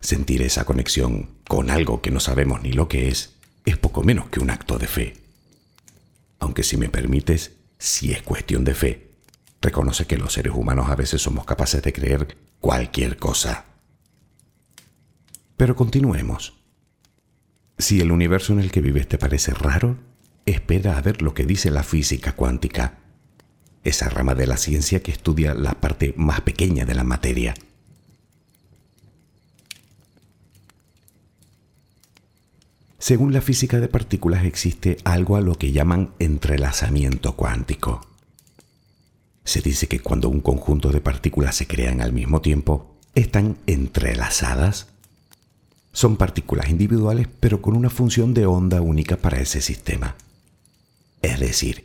Sentir 0.00 0.42
esa 0.42 0.64
conexión 0.64 1.30
con 1.48 1.70
algo 1.70 2.02
que 2.02 2.10
no 2.10 2.20
sabemos 2.20 2.62
ni 2.62 2.72
lo 2.72 2.88
que 2.88 3.08
es 3.08 3.34
es 3.64 3.78
poco 3.78 4.02
menos 4.02 4.28
que 4.28 4.40
un 4.40 4.50
acto 4.50 4.78
de 4.78 4.86
fe. 4.86 5.14
Aunque 6.38 6.62
si 6.62 6.76
me 6.76 6.90
permites, 6.90 7.52
si 7.78 8.12
es 8.12 8.22
cuestión 8.22 8.64
de 8.64 8.74
fe, 8.74 9.10
reconoce 9.62 10.06
que 10.06 10.18
los 10.18 10.34
seres 10.34 10.52
humanos 10.54 10.90
a 10.90 10.96
veces 10.96 11.22
somos 11.22 11.46
capaces 11.46 11.82
de 11.82 11.92
creer 11.92 12.36
cualquier 12.60 13.16
cosa. 13.16 13.64
Pero 15.56 15.74
continuemos. 15.74 16.52
Si 17.78 18.00
el 18.00 18.12
universo 18.12 18.52
en 18.52 18.60
el 18.60 18.70
que 18.70 18.82
vives 18.82 19.08
te 19.08 19.18
parece 19.18 19.54
raro, 19.54 19.96
espera 20.44 20.98
a 20.98 21.00
ver 21.00 21.22
lo 21.22 21.32
que 21.32 21.46
dice 21.46 21.70
la 21.70 21.82
física 21.82 22.32
cuántica, 22.32 22.98
esa 23.84 24.08
rama 24.08 24.34
de 24.34 24.46
la 24.46 24.56
ciencia 24.56 25.02
que 25.02 25.12
estudia 25.12 25.54
la 25.54 25.74
parte 25.74 26.14
más 26.16 26.40
pequeña 26.40 26.84
de 26.84 26.94
la 26.94 27.04
materia. 27.04 27.54
Según 32.98 33.34
la 33.34 33.42
física 33.42 33.80
de 33.80 33.88
partículas 33.88 34.46
existe 34.46 34.96
algo 35.04 35.36
a 35.36 35.42
lo 35.42 35.56
que 35.56 35.72
llaman 35.72 36.14
entrelazamiento 36.18 37.36
cuántico. 37.36 38.00
Se 39.44 39.60
dice 39.60 39.88
que 39.88 40.00
cuando 40.00 40.30
un 40.30 40.40
conjunto 40.40 40.90
de 40.90 41.02
partículas 41.02 41.54
se 41.54 41.66
crean 41.66 42.00
al 42.00 42.14
mismo 42.14 42.40
tiempo, 42.40 42.96
están 43.14 43.58
entrelazadas. 43.66 44.86
Son 45.92 46.16
partículas 46.16 46.70
individuales 46.70 47.28
pero 47.40 47.60
con 47.60 47.76
una 47.76 47.90
función 47.90 48.32
de 48.32 48.46
onda 48.46 48.80
única 48.80 49.18
para 49.18 49.38
ese 49.38 49.60
sistema. 49.60 50.16
Es 51.20 51.38
decir, 51.38 51.84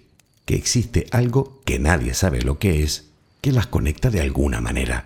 que 0.49 0.55
existe 0.55 1.05
algo 1.11 1.61
que 1.63 1.77
nadie 1.77 2.15
sabe 2.15 2.41
lo 2.41 2.57
que 2.57 2.81
es, 2.81 3.11
que 3.39 3.51
las 3.51 3.67
conecta 3.67 4.09
de 4.09 4.19
alguna 4.19 4.61
manera. 4.61 5.05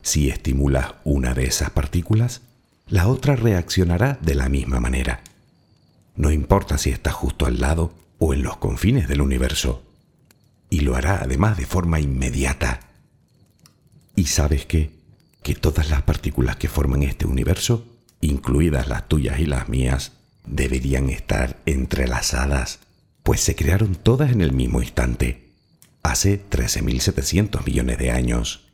Si 0.00 0.30
estimulas 0.30 0.94
una 1.04 1.34
de 1.34 1.44
esas 1.44 1.68
partículas, 1.72 2.40
la 2.86 3.06
otra 3.06 3.36
reaccionará 3.36 4.18
de 4.22 4.34
la 4.34 4.48
misma 4.48 4.80
manera. 4.80 5.20
No 6.16 6.30
importa 6.30 6.78
si 6.78 6.88
está 6.88 7.12
justo 7.12 7.44
al 7.44 7.60
lado 7.60 7.92
o 8.18 8.32
en 8.32 8.42
los 8.42 8.56
confines 8.56 9.08
del 9.08 9.20
universo. 9.20 9.82
Y 10.70 10.80
lo 10.80 10.96
hará 10.96 11.20
además 11.22 11.58
de 11.58 11.66
forma 11.66 12.00
inmediata. 12.00 12.80
¿Y 14.16 14.24
sabes 14.24 14.64
qué? 14.64 14.90
Que 15.42 15.54
todas 15.54 15.90
las 15.90 16.00
partículas 16.00 16.56
que 16.56 16.68
forman 16.68 17.02
este 17.02 17.26
universo, 17.26 17.84
incluidas 18.22 18.88
las 18.88 19.06
tuyas 19.06 19.38
y 19.38 19.44
las 19.44 19.68
mías, 19.68 20.12
deberían 20.46 21.10
estar 21.10 21.58
entrelazadas, 21.66 22.78
pues 23.28 23.42
se 23.42 23.54
crearon 23.54 23.94
todas 23.94 24.32
en 24.32 24.40
el 24.40 24.54
mismo 24.54 24.80
instante, 24.80 25.50
hace 26.02 26.42
13.700 26.48 27.62
millones 27.66 27.98
de 27.98 28.10
años. 28.10 28.64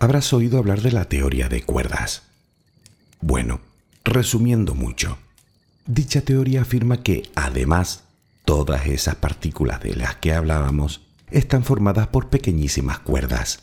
habrás 0.00 0.32
oído 0.32 0.58
hablar 0.58 0.80
de 0.80 0.90
la 0.90 1.04
teoría 1.04 1.48
de 1.48 1.62
cuerdas. 1.62 2.24
Bueno, 3.20 3.60
resumiendo 4.02 4.74
mucho, 4.74 5.16
dicha 5.86 6.22
teoría 6.22 6.62
afirma 6.62 7.04
que, 7.04 7.30
además, 7.36 8.02
todas 8.44 8.88
esas 8.88 9.14
partículas 9.14 9.80
de 9.80 9.94
las 9.94 10.16
que 10.16 10.32
hablábamos 10.32 11.02
están 11.30 11.62
formadas 11.62 12.08
por 12.08 12.30
pequeñísimas 12.30 12.98
cuerdas, 12.98 13.62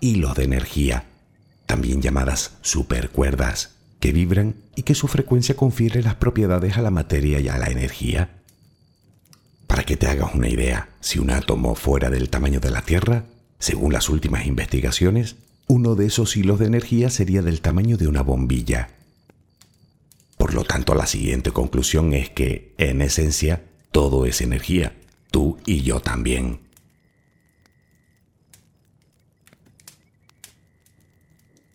hilos 0.00 0.34
de 0.36 0.44
energía, 0.44 1.04
también 1.66 2.00
llamadas 2.00 2.52
supercuerdas, 2.62 3.73
que 4.04 4.12
vibran 4.12 4.56
y 4.76 4.82
que 4.82 4.94
su 4.94 5.08
frecuencia 5.08 5.56
confiere 5.56 6.02
las 6.02 6.16
propiedades 6.16 6.76
a 6.76 6.82
la 6.82 6.90
materia 6.90 7.40
y 7.40 7.48
a 7.48 7.56
la 7.56 7.68
energía. 7.68 8.28
Para 9.66 9.84
que 9.84 9.96
te 9.96 10.08
hagas 10.08 10.34
una 10.34 10.50
idea, 10.50 10.90
si 11.00 11.18
un 11.18 11.30
átomo 11.30 11.74
fuera 11.74 12.10
del 12.10 12.28
tamaño 12.28 12.60
de 12.60 12.70
la 12.70 12.82
Tierra, 12.82 13.24
según 13.58 13.94
las 13.94 14.10
últimas 14.10 14.44
investigaciones, 14.44 15.36
uno 15.68 15.94
de 15.94 16.04
esos 16.04 16.36
hilos 16.36 16.58
de 16.58 16.66
energía 16.66 17.08
sería 17.08 17.40
del 17.40 17.62
tamaño 17.62 17.96
de 17.96 18.06
una 18.06 18.20
bombilla. 18.20 18.90
Por 20.36 20.52
lo 20.52 20.64
tanto, 20.64 20.94
la 20.94 21.06
siguiente 21.06 21.52
conclusión 21.52 22.12
es 22.12 22.28
que, 22.28 22.74
en 22.76 23.00
esencia, 23.00 23.64
todo 23.90 24.26
es 24.26 24.42
energía, 24.42 24.94
tú 25.30 25.56
y 25.64 25.80
yo 25.80 26.00
también. 26.00 26.58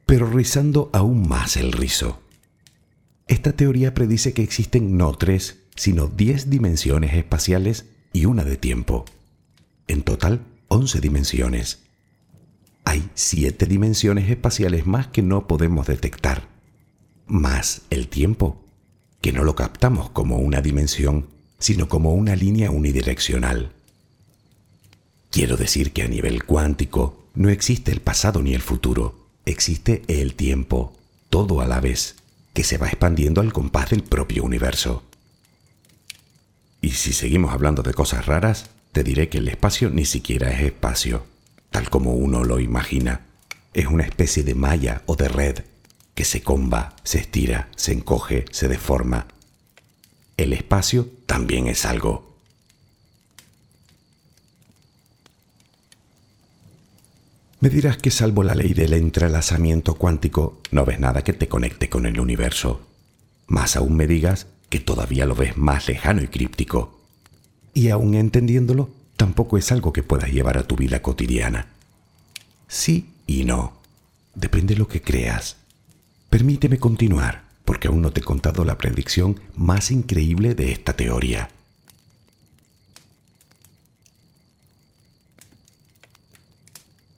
Pero 0.10 0.26
rizando 0.26 0.90
aún 0.92 1.30
más 1.30 1.56
el 1.56 1.72
rizo. 1.72 2.20
Esta 3.28 3.52
teoría 3.52 3.94
predice 3.94 4.34
que 4.34 4.42
existen 4.42 4.98
no 4.98 5.14
tres, 5.14 5.60
sino 5.76 6.08
diez 6.08 6.50
dimensiones 6.50 7.14
espaciales 7.14 7.86
y 8.12 8.26
una 8.26 8.44
de 8.44 8.58
tiempo. 8.58 9.06
En 9.88 10.02
total, 10.02 10.42
once 10.68 11.00
dimensiones 11.00 11.84
hay 12.86 13.08
siete 13.14 13.68
dimensiones 13.68 14.32
espaciales 14.32 14.88
más 14.88 15.06
que 15.06 15.22
no 15.22 15.46
podemos 15.46 15.86
detectar, 15.86 16.48
más 17.28 17.84
el 17.92 18.08
tiempo, 18.08 18.66
que 19.22 19.32
no 19.32 19.44
lo 19.44 19.54
captamos 19.54 20.10
como 20.10 20.38
una 20.38 20.60
dimensión, 20.62 21.28
sino 21.60 21.88
como 21.88 22.16
una 22.16 22.36
línea 22.36 22.72
unidireccional. 22.72 23.74
Quiero 25.30 25.56
decir 25.56 25.92
que 25.92 26.02
a 26.02 26.08
nivel 26.08 26.46
cuántico 26.46 27.28
no 27.36 27.50
existe 27.50 27.92
el 27.92 28.02
pasado 28.02 28.42
ni 28.42 28.56
el 28.56 28.62
futuro, 28.64 29.19
existe 29.52 30.04
el 30.08 30.36
tiempo, 30.36 30.94
todo 31.30 31.62
a 31.62 31.68
la 31.68 31.80
vez, 31.80 32.16
que 32.54 32.64
se 32.64 32.78
va 32.78 32.88
expandiendo 32.88 33.42
al 33.42 33.54
compás 33.54 33.92
del 33.92 34.04
propio 34.04 34.44
universo. 34.44 35.04
Y 36.82 36.92
si 36.92 37.14
seguimos 37.14 37.54
hablando 37.54 37.84
de 37.84 37.94
cosas 37.94 38.26
raras, 38.26 38.70
te 38.92 39.04
diré 39.04 39.30
que 39.30 39.40
el 39.40 39.48
espacio 39.48 39.90
ni 39.90 40.06
siquiera 40.06 40.52
es 40.52 40.62
espacio 40.62 41.24
tal 41.72 41.90
como 41.90 42.14
uno 42.14 42.44
lo 42.44 42.60
imagina. 42.60 43.22
Es 43.74 43.88
una 43.88 44.04
especie 44.04 44.44
de 44.44 44.56
malla 44.56 45.04
o 45.06 45.16
de 45.16 45.28
red 45.28 45.60
que 46.16 46.26
se 46.26 46.42
comba, 46.42 46.96
se 47.04 47.20
estira, 47.20 47.70
se 47.76 47.94
encoge, 47.94 48.46
se 48.52 48.68
deforma. 48.68 49.28
El 50.38 50.54
espacio 50.54 51.08
también 51.26 51.68
es 51.68 51.86
algo. 51.86 52.29
Me 57.62 57.70
dirás 57.70 57.98
que 57.98 58.10
salvo 58.10 58.44
la 58.44 58.56
ley 58.56 58.74
del 58.74 58.94
entrelazamiento 58.94 59.96
cuántico, 59.96 60.62
no 60.72 60.86
ves 60.86 60.98
nada 61.02 61.26
que 61.26 61.34
te 61.34 61.50
conecte 61.50 61.90
con 61.90 62.06
el 62.06 62.18
universo. 62.22 62.80
Más 63.48 63.76
aún 63.76 63.98
me 63.98 64.08
digas 64.08 64.48
que 64.70 64.80
todavía 64.80 65.26
lo 65.26 65.36
ves 65.36 65.58
más 65.58 65.90
lejano 65.90 66.22
y 66.22 66.28
críptico. 66.28 67.02
Y 67.74 67.90
aún 67.90 68.16
entendiéndolo, 68.16 68.90
tampoco 69.18 69.58
es 69.58 69.74
algo 69.74 69.92
que 69.92 70.04
puedas 70.04 70.32
llevar 70.32 70.58
a 70.58 70.64
tu 70.64 70.78
vida 70.78 71.02
cotidiana. 71.02 71.68
Sí 72.70 73.10
y 73.28 73.44
no. 73.44 73.74
Depende 74.36 74.76
de 74.76 74.80
lo 74.80 74.88
que 74.88 75.02
creas. 75.02 75.58
Permíteme 76.30 76.78
continuar, 76.78 77.44
porque 77.66 77.90
aún 77.90 78.02
no 78.02 78.12
te 78.12 78.22
he 78.22 78.24
contado 78.24 78.64
la 78.64 78.78
predicción 78.78 79.38
más 79.58 79.92
increíble 79.92 80.56
de 80.56 80.72
esta 80.72 80.94
teoría. 80.94 81.50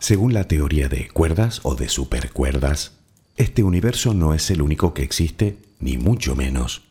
Según 0.01 0.33
la 0.33 0.47
teoría 0.47 0.89
de 0.89 1.09
cuerdas 1.09 1.59
o 1.61 1.75
de 1.75 1.87
supercuerdas, 1.87 2.93
este 3.37 3.61
universo 3.61 4.15
no 4.15 4.33
es 4.33 4.49
el 4.49 4.63
único 4.63 4.95
que 4.95 5.03
existe, 5.03 5.59
ni 5.79 5.99
mucho 5.99 6.35
menos. 6.35 6.81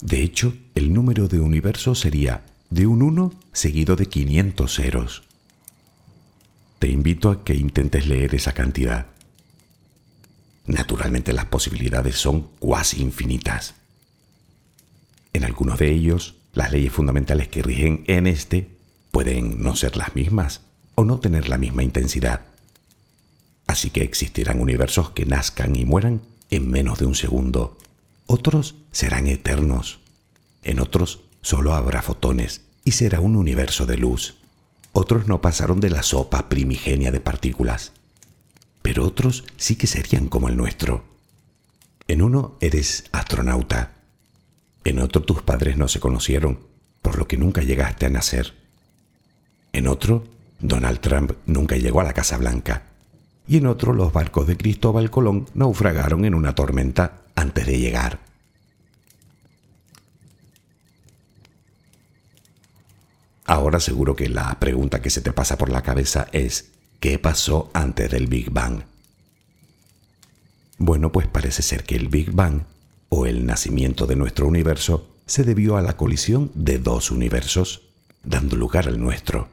De 0.00 0.22
hecho, 0.22 0.54
el 0.76 0.92
número 0.94 1.26
de 1.26 1.40
universos 1.40 1.98
sería 1.98 2.46
de 2.70 2.86
un 2.86 3.02
1 3.02 3.34
seguido 3.52 3.96
de 3.96 4.06
500 4.06 4.72
ceros. 4.72 5.24
Te 6.78 6.86
invito 6.86 7.30
a 7.30 7.42
que 7.42 7.56
intentes 7.56 8.06
leer 8.06 8.32
esa 8.36 8.52
cantidad. 8.52 9.08
Naturalmente 10.66 11.32
las 11.32 11.46
posibilidades 11.46 12.14
son 12.14 12.42
cuasi 12.60 13.02
infinitas. 13.02 13.74
En 15.32 15.42
algunos 15.42 15.80
de 15.80 15.90
ellos, 15.90 16.36
las 16.52 16.70
leyes 16.70 16.92
fundamentales 16.92 17.48
que 17.48 17.64
rigen 17.64 18.04
en 18.06 18.28
este 18.28 18.70
pueden 19.10 19.60
no 19.60 19.74
ser 19.74 19.96
las 19.96 20.14
mismas 20.14 20.69
o 21.00 21.04
no 21.04 21.18
tener 21.18 21.48
la 21.48 21.56
misma 21.56 21.82
intensidad. 21.82 22.42
Así 23.66 23.88
que 23.88 24.02
existirán 24.02 24.60
universos 24.60 25.10
que 25.10 25.24
nazcan 25.24 25.74
y 25.74 25.86
mueran 25.86 26.20
en 26.50 26.70
menos 26.70 26.98
de 26.98 27.06
un 27.06 27.14
segundo. 27.14 27.78
Otros 28.26 28.74
serán 28.92 29.26
eternos. 29.26 30.00
En 30.62 30.78
otros 30.78 31.20
solo 31.40 31.72
habrá 31.72 32.02
fotones 32.02 32.66
y 32.84 32.92
será 32.92 33.20
un 33.20 33.36
universo 33.36 33.86
de 33.86 33.96
luz. 33.96 34.36
Otros 34.92 35.26
no 35.26 35.40
pasaron 35.40 35.80
de 35.80 35.88
la 35.88 36.02
sopa 36.02 36.50
primigenia 36.50 37.10
de 37.10 37.20
partículas, 37.20 37.92
pero 38.82 39.06
otros 39.06 39.44
sí 39.56 39.76
que 39.76 39.86
serían 39.86 40.28
como 40.28 40.48
el 40.48 40.56
nuestro. 40.58 41.04
En 42.08 42.20
uno 42.20 42.58
eres 42.60 43.04
astronauta, 43.12 43.94
en 44.84 44.98
otro 44.98 45.22
tus 45.22 45.40
padres 45.40 45.78
no 45.78 45.88
se 45.88 46.00
conocieron, 46.00 46.60
por 47.00 47.16
lo 47.16 47.26
que 47.26 47.38
nunca 47.38 47.62
llegaste 47.62 48.04
a 48.04 48.10
nacer. 48.10 48.52
En 49.72 49.86
otro, 49.86 50.24
Donald 50.60 51.00
Trump 51.00 51.32
nunca 51.46 51.76
llegó 51.76 52.00
a 52.00 52.04
la 52.04 52.12
Casa 52.12 52.36
Blanca. 52.36 52.82
Y 53.48 53.56
en 53.56 53.66
otro, 53.66 53.92
los 53.92 54.12
barcos 54.12 54.46
de 54.46 54.56
Cristóbal 54.56 55.10
Colón 55.10 55.46
naufragaron 55.54 56.24
en 56.24 56.34
una 56.34 56.54
tormenta 56.54 57.22
antes 57.34 57.66
de 57.66 57.78
llegar. 57.78 58.18
Ahora 63.46 63.80
seguro 63.80 64.14
que 64.14 64.28
la 64.28 64.60
pregunta 64.60 65.02
que 65.02 65.10
se 65.10 65.22
te 65.22 65.32
pasa 65.32 65.58
por 65.58 65.70
la 65.70 65.82
cabeza 65.82 66.28
es, 66.30 66.70
¿qué 67.00 67.18
pasó 67.18 67.68
antes 67.74 68.08
del 68.10 68.28
Big 68.28 68.50
Bang? 68.50 68.82
Bueno, 70.78 71.10
pues 71.10 71.26
parece 71.26 71.62
ser 71.62 71.82
que 71.82 71.96
el 71.96 72.08
Big 72.08 72.30
Bang, 72.30 72.62
o 73.08 73.26
el 73.26 73.44
nacimiento 73.46 74.06
de 74.06 74.14
nuestro 74.14 74.46
universo, 74.46 75.08
se 75.26 75.42
debió 75.42 75.76
a 75.76 75.82
la 75.82 75.96
colisión 75.96 76.52
de 76.54 76.78
dos 76.78 77.10
universos, 77.10 77.82
dando 78.22 78.54
lugar 78.54 78.86
al 78.86 79.00
nuestro. 79.00 79.48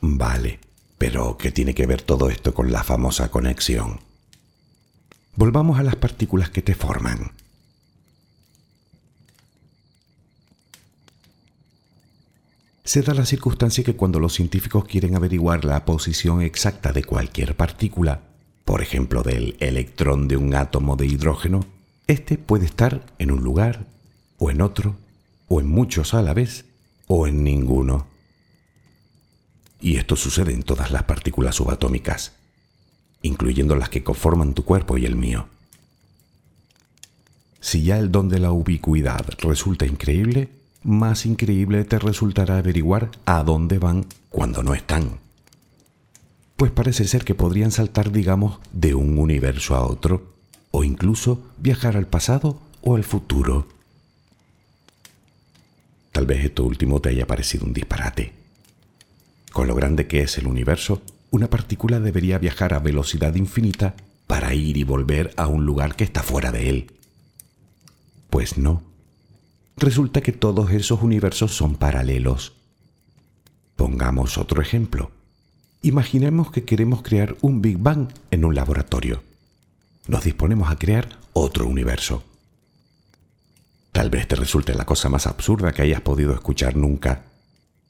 Vale, 0.00 0.60
pero 0.98 1.36
¿qué 1.36 1.50
tiene 1.52 1.74
que 1.74 1.86
ver 1.86 2.02
todo 2.02 2.30
esto 2.30 2.54
con 2.54 2.72
la 2.72 2.82
famosa 2.82 3.30
conexión? 3.30 4.00
Volvamos 5.36 5.78
a 5.78 5.82
las 5.82 5.96
partículas 5.96 6.50
que 6.50 6.62
te 6.62 6.74
forman. 6.74 7.32
Se 12.84 13.02
da 13.02 13.14
la 13.14 13.24
circunstancia 13.24 13.84
que 13.84 13.94
cuando 13.94 14.18
los 14.18 14.32
científicos 14.32 14.84
quieren 14.84 15.14
averiguar 15.14 15.64
la 15.64 15.84
posición 15.84 16.42
exacta 16.42 16.92
de 16.92 17.04
cualquier 17.04 17.56
partícula, 17.56 18.22
por 18.64 18.82
ejemplo 18.82 19.22
del 19.22 19.56
electrón 19.60 20.28
de 20.28 20.36
un 20.36 20.54
átomo 20.54 20.96
de 20.96 21.06
hidrógeno, 21.06 21.64
éste 22.06 22.36
puede 22.36 22.64
estar 22.64 23.06
en 23.18 23.30
un 23.30 23.44
lugar, 23.44 23.86
o 24.38 24.50
en 24.50 24.60
otro, 24.60 24.96
o 25.46 25.60
en 25.60 25.68
muchos 25.68 26.14
a 26.14 26.22
la 26.22 26.34
vez, 26.34 26.64
o 27.06 27.26
en 27.26 27.44
ninguno. 27.44 28.06
Y 29.80 29.96
esto 29.96 30.16
sucede 30.16 30.52
en 30.52 30.62
todas 30.62 30.90
las 30.90 31.04
partículas 31.04 31.56
subatómicas, 31.56 32.32
incluyendo 33.22 33.76
las 33.76 33.88
que 33.88 34.04
conforman 34.04 34.54
tu 34.54 34.64
cuerpo 34.64 34.98
y 34.98 35.06
el 35.06 35.16
mío. 35.16 35.48
Si 37.60 37.82
ya 37.82 37.98
el 37.98 38.10
don 38.10 38.28
de 38.28 38.38
la 38.38 38.52
ubicuidad 38.52 39.26
resulta 39.38 39.86
increíble, 39.86 40.48
más 40.82 41.26
increíble 41.26 41.84
te 41.84 41.98
resultará 41.98 42.58
averiguar 42.58 43.10
a 43.26 43.42
dónde 43.42 43.78
van 43.78 44.06
cuando 44.30 44.62
no 44.62 44.74
están. 44.74 45.18
Pues 46.56 46.70
parece 46.70 47.06
ser 47.06 47.24
que 47.24 47.34
podrían 47.34 47.70
saltar, 47.70 48.12
digamos, 48.12 48.58
de 48.72 48.94
un 48.94 49.18
universo 49.18 49.76
a 49.76 49.86
otro, 49.86 50.34
o 50.70 50.84
incluso 50.84 51.42
viajar 51.58 51.96
al 51.96 52.06
pasado 52.06 52.60
o 52.82 52.96
al 52.96 53.04
futuro. 53.04 53.66
Tal 56.12 56.26
vez 56.26 56.44
esto 56.44 56.64
último 56.64 57.00
te 57.00 57.10
haya 57.10 57.26
parecido 57.26 57.64
un 57.64 57.72
disparate. 57.72 58.39
Con 59.52 59.66
lo 59.66 59.74
grande 59.74 60.06
que 60.06 60.22
es 60.22 60.38
el 60.38 60.46
universo, 60.46 61.02
una 61.30 61.48
partícula 61.48 62.00
debería 62.00 62.38
viajar 62.38 62.74
a 62.74 62.78
velocidad 62.78 63.34
infinita 63.34 63.94
para 64.26 64.54
ir 64.54 64.76
y 64.76 64.84
volver 64.84 65.32
a 65.36 65.46
un 65.46 65.66
lugar 65.66 65.96
que 65.96 66.04
está 66.04 66.22
fuera 66.22 66.52
de 66.52 66.70
él. 66.70 66.92
Pues 68.30 68.58
no 68.58 68.90
resulta 69.80 70.20
que 70.20 70.32
todos 70.32 70.70
esos 70.70 71.02
universos 71.02 71.56
son 71.56 71.74
paralelos. 71.74 72.52
Pongamos 73.76 74.36
otro 74.36 74.60
ejemplo. 74.60 75.10
Imaginemos 75.82 76.52
que 76.52 76.64
queremos 76.64 77.02
crear 77.02 77.36
un 77.40 77.62
Big 77.62 77.78
Bang 77.78 78.08
en 78.30 78.44
un 78.44 78.54
laboratorio. 78.54 79.22
Nos 80.06 80.24
disponemos 80.24 80.70
a 80.70 80.76
crear 80.76 81.18
otro 81.32 81.66
universo. 81.66 82.22
Tal 83.92 84.10
vez 84.10 84.28
te 84.28 84.36
resulte 84.36 84.74
la 84.74 84.84
cosa 84.84 85.08
más 85.08 85.26
absurda 85.26 85.72
que 85.72 85.82
hayas 85.82 86.02
podido 86.02 86.34
escuchar 86.34 86.76
nunca, 86.76 87.24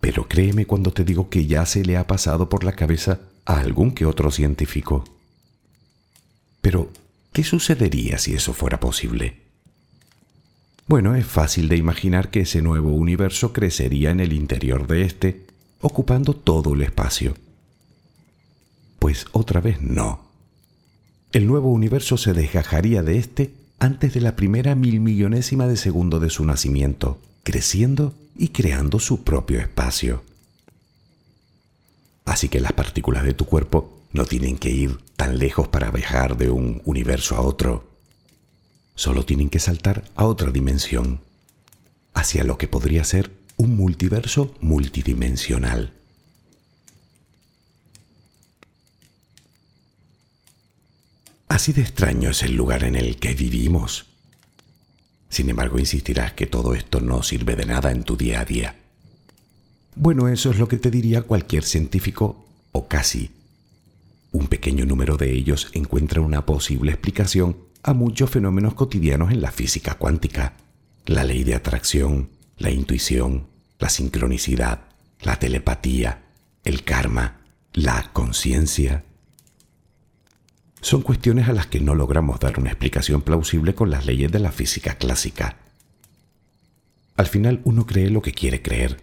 pero 0.01 0.29
créeme 0.29 0.67
cuando 0.67 0.93
te 0.93 1.05
digo 1.05 1.29
que 1.29 1.47
ya 1.47 1.67
se 1.67 1.85
le 1.85 1.97
ha 1.97 2.07
pasado 2.07 2.49
por 2.49 2.65
la 2.65 2.73
cabeza 2.73 3.21
a 3.45 3.61
algún 3.61 3.93
que 3.93 4.07
otro 4.07 4.31
científico. 4.31 5.05
Pero, 6.61 6.91
¿qué 7.33 7.45
sucedería 7.45 8.19
si 8.19 8.35
eso 8.35 8.53
fuera 8.53 8.81
posible? 8.81 9.37
Bueno, 10.87 11.15
es 11.15 11.27
fácil 11.27 11.69
de 11.69 11.77
imaginar 11.77 12.31
que 12.31 12.41
ese 12.41 12.63
nuevo 12.63 12.91
universo 12.91 13.53
crecería 13.53 14.11
en 14.11 14.21
el 14.21 14.33
interior 14.33 14.87
de 14.87 15.03
éste, 15.05 15.47
ocupando 15.81 16.35
todo 16.35 16.75
el 16.75 16.83
espacio. 16.83 17.35
Pues 18.99 19.27
otra 19.33 19.61
vez 19.61 19.81
no. 19.81 20.29
El 21.33 21.47
nuevo 21.47 21.71
universo 21.71 22.17
se 22.17 22.33
desgajaría 22.33 23.03
de 23.03 23.19
este 23.19 23.55
antes 23.79 24.13
de 24.13 24.21
la 24.21 24.37
primera 24.37 24.75
mil 24.75 25.01
millonésima 25.01 25.67
de 25.67 25.77
segundo 25.77 26.21
de 26.21 26.29
su 26.29 26.45
nacimiento, 26.45 27.21
creciendo 27.45 28.15
y 28.41 28.49
creando 28.49 28.99
su 28.99 29.23
propio 29.23 29.61
espacio. 29.61 30.25
Así 32.25 32.49
que 32.49 32.59
las 32.59 32.73
partículas 32.73 33.23
de 33.25 33.35
tu 33.35 33.45
cuerpo 33.45 34.01
no 34.13 34.25
tienen 34.25 34.57
que 34.57 34.71
ir 34.71 34.99
tan 35.15 35.39
lejos 35.39 35.69
para 35.69 35.91
viajar 35.91 36.39
de 36.39 36.49
un 36.49 36.81
universo 36.87 37.37
a 37.37 37.43
otro. 37.43 37.91
Solo 38.95 39.27
tienen 39.27 39.51
que 39.51 39.59
saltar 39.59 40.05
a 40.15 40.25
otra 40.25 40.51
dimensión, 40.51 41.21
hacia 42.15 42.43
lo 42.43 42.57
que 42.57 42.67
podría 42.67 43.05
ser 43.05 43.31
un 43.59 43.77
multiverso 43.77 44.55
multidimensional. 44.63 45.93
Así 51.47 51.75
de 51.75 51.83
extraño 51.83 52.31
es 52.31 52.43
el 52.43 52.55
lugar 52.57 52.85
en 52.85 52.95
el 52.95 53.19
que 53.19 53.35
vivimos. 53.35 54.10
Sin 55.31 55.49
embargo, 55.49 55.79
insistirás 55.79 56.33
que 56.33 56.47
todo 56.47 56.75
esto 56.75 57.01
no 57.01 57.23
sirve 57.23 57.57
de 57.57 57.65
nada 57.65 57.93
en 57.93 58.03
tu 58.03 58.17
día 58.17 58.41
a 58.41 58.45
día. 58.45 58.75
Bueno, 59.95 60.29
eso 60.29 60.51
es 60.51 60.59
lo 60.59 60.69
que 60.69 60.77
te 60.77 60.91
diría 60.91 61.23
cualquier 61.23 61.63
científico, 61.63 62.45
o 62.73 62.89
casi. 62.89 63.31
Un 64.33 64.49
pequeño 64.49 64.85
número 64.85 65.17
de 65.17 65.33
ellos 65.33 65.69
encuentra 65.73 66.21
una 66.21 66.45
posible 66.45 66.93
explicación 66.93 67.57
a 67.83 67.95
muchos 67.95 68.31
fenómenos 68.31 68.75
cotidianos 68.75 69.33
en 69.33 69.41
la 69.41 69.53
física 69.53 69.95
cuántica. 69.95 70.55
La 71.07 71.25
ley 71.25 71.45
de 71.45 71.55
atracción, 71.55 72.29
la 72.59 72.71
intuición, 72.71 73.47
la 73.79 73.89
sincronicidad, 73.89 74.81
la 75.23 75.39
telepatía, 75.39 76.23
el 76.65 76.85
karma, 76.85 77.41
la 77.73 78.11
conciencia, 78.13 79.05
son 80.81 81.03
cuestiones 81.03 81.49
a 81.49 81.53
las 81.53 81.67
que 81.67 81.81
no 81.81 81.95
logramos 81.95 82.41
dar 82.41 82.59
una 82.59 82.71
explicación 82.71 83.23
plausible 83.23 83.75
con 83.75 83.91
las 83.91 84.07
leyes 84.07 84.33
de 84.33 84.39
la 84.39 84.53
física 84.53 84.95
clásica. 84.95 85.57
Al 87.17 87.27
final 87.27 87.61
uno 87.65 87.87
cree 87.87 88.11
lo 88.11 88.23
que 88.23 88.33
quiere 88.33 88.63
creer. 88.63 89.01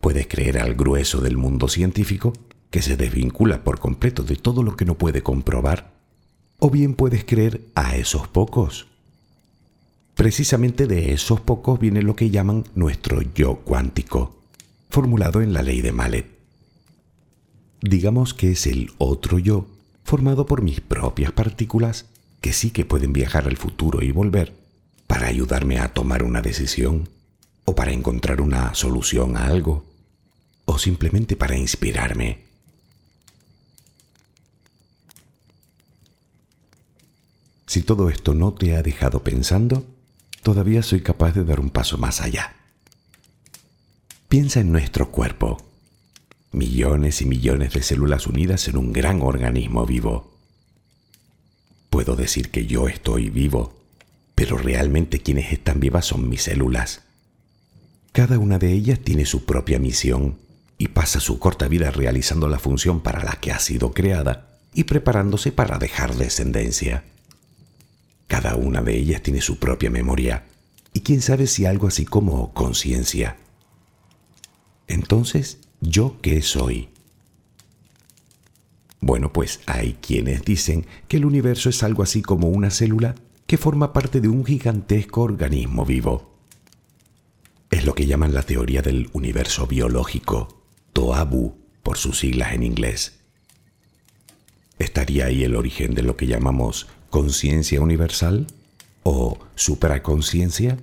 Puede 0.00 0.26
creer 0.26 0.58
al 0.58 0.74
grueso 0.74 1.20
del 1.20 1.36
mundo 1.36 1.68
científico, 1.68 2.32
que 2.70 2.82
se 2.82 2.96
desvincula 2.96 3.64
por 3.64 3.80
completo 3.80 4.22
de 4.22 4.36
todo 4.36 4.62
lo 4.62 4.76
que 4.76 4.84
no 4.84 4.96
puede 4.96 5.22
comprobar, 5.22 5.92
o 6.58 6.70
bien 6.70 6.94
puedes 6.94 7.24
creer 7.24 7.60
a 7.74 7.96
esos 7.96 8.28
pocos. 8.28 8.86
Precisamente 10.14 10.86
de 10.86 11.12
esos 11.12 11.40
pocos 11.40 11.78
viene 11.78 12.02
lo 12.02 12.16
que 12.16 12.30
llaman 12.30 12.64
nuestro 12.74 13.22
yo 13.34 13.56
cuántico, 13.56 14.42
formulado 14.88 15.42
en 15.42 15.52
la 15.52 15.62
ley 15.62 15.80
de 15.80 15.92
Mallet. 15.92 16.26
Digamos 17.80 18.34
que 18.34 18.52
es 18.52 18.66
el 18.66 18.90
otro 18.98 19.38
yo 19.38 19.66
formado 20.08 20.46
por 20.46 20.62
mis 20.62 20.80
propias 20.80 21.32
partículas 21.32 22.06
que 22.40 22.54
sí 22.54 22.70
que 22.70 22.86
pueden 22.86 23.12
viajar 23.12 23.46
al 23.46 23.58
futuro 23.58 24.02
y 24.02 24.10
volver 24.10 24.54
para 25.06 25.26
ayudarme 25.26 25.80
a 25.80 25.92
tomar 25.92 26.22
una 26.22 26.40
decisión 26.40 27.10
o 27.66 27.74
para 27.74 27.92
encontrar 27.92 28.40
una 28.40 28.74
solución 28.74 29.36
a 29.36 29.44
algo 29.44 29.84
o 30.64 30.78
simplemente 30.78 31.36
para 31.36 31.58
inspirarme. 31.58 32.38
Si 37.66 37.82
todo 37.82 38.08
esto 38.08 38.32
no 38.32 38.54
te 38.54 38.76
ha 38.76 38.82
dejado 38.82 39.22
pensando, 39.22 39.84
todavía 40.42 40.82
soy 40.82 41.02
capaz 41.02 41.32
de 41.32 41.44
dar 41.44 41.60
un 41.60 41.68
paso 41.68 41.98
más 41.98 42.22
allá. 42.22 42.56
Piensa 44.30 44.60
en 44.60 44.72
nuestro 44.72 45.10
cuerpo 45.10 45.67
millones 46.58 47.22
y 47.22 47.26
millones 47.26 47.72
de 47.72 47.82
células 47.82 48.26
unidas 48.26 48.68
en 48.68 48.76
un 48.76 48.92
gran 48.92 49.22
organismo 49.22 49.86
vivo. 49.86 50.34
Puedo 51.88 52.16
decir 52.16 52.50
que 52.50 52.66
yo 52.66 52.88
estoy 52.88 53.30
vivo, 53.30 53.80
pero 54.34 54.58
realmente 54.58 55.20
quienes 55.20 55.52
están 55.52 55.80
vivas 55.80 56.04
son 56.04 56.28
mis 56.28 56.42
células. 56.42 57.02
Cada 58.12 58.38
una 58.38 58.58
de 58.58 58.72
ellas 58.72 58.98
tiene 59.00 59.24
su 59.24 59.44
propia 59.44 59.78
misión 59.78 60.38
y 60.76 60.88
pasa 60.88 61.20
su 61.20 61.38
corta 61.38 61.68
vida 61.68 61.90
realizando 61.90 62.48
la 62.48 62.58
función 62.58 63.00
para 63.00 63.22
la 63.24 63.32
que 63.40 63.52
ha 63.52 63.58
sido 63.58 63.92
creada 63.92 64.58
y 64.74 64.84
preparándose 64.84 65.52
para 65.52 65.78
dejar 65.78 66.14
descendencia. 66.16 67.04
Cada 68.26 68.56
una 68.56 68.82
de 68.82 68.96
ellas 68.96 69.22
tiene 69.22 69.40
su 69.40 69.58
propia 69.58 69.90
memoria 69.90 70.44
y 70.92 71.00
quién 71.00 71.22
sabe 71.22 71.46
si 71.46 71.66
algo 71.66 71.88
así 71.88 72.04
como 72.04 72.52
conciencia. 72.52 73.36
Entonces, 74.88 75.58
¿Yo 75.80 76.16
qué 76.20 76.42
soy? 76.42 76.88
Bueno, 79.00 79.32
pues 79.32 79.60
hay 79.66 79.94
quienes 80.00 80.44
dicen 80.44 80.86
que 81.06 81.18
el 81.18 81.24
universo 81.24 81.68
es 81.68 81.82
algo 81.82 82.02
así 82.02 82.20
como 82.20 82.48
una 82.48 82.70
célula 82.70 83.14
que 83.46 83.58
forma 83.58 83.92
parte 83.92 84.20
de 84.20 84.28
un 84.28 84.44
gigantesco 84.44 85.22
organismo 85.22 85.84
vivo. 85.84 86.34
Es 87.70 87.84
lo 87.84 87.94
que 87.94 88.06
llaman 88.06 88.34
la 88.34 88.42
teoría 88.42 88.82
del 88.82 89.08
universo 89.12 89.66
biológico, 89.66 90.62
Toabu 90.92 91.56
por 91.82 91.96
sus 91.96 92.18
siglas 92.18 92.52
en 92.52 92.64
inglés. 92.64 93.20
¿Estaría 94.78 95.26
ahí 95.26 95.44
el 95.44 95.54
origen 95.54 95.94
de 95.94 96.02
lo 96.02 96.16
que 96.16 96.26
llamamos 96.26 96.88
conciencia 97.10 97.80
universal? 97.80 98.46
¿O 99.02 99.38
supraconciencia? 99.54 100.78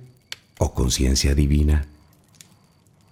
¿O 0.58 0.74
conciencia 0.74 1.34
divina? 1.34 1.86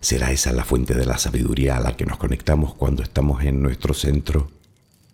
¿Será 0.05 0.32
esa 0.32 0.52
la 0.52 0.66
fuente 0.66 0.92
de 0.92 1.07
la 1.07 1.16
sabiduría 1.16 1.78
a 1.78 1.80
la 1.80 1.96
que 1.96 2.05
nos 2.05 2.18
conectamos 2.18 2.74
cuando 2.74 3.02
estamos 3.02 3.42
en 3.42 3.62
nuestro 3.62 3.94
centro? 3.94 4.50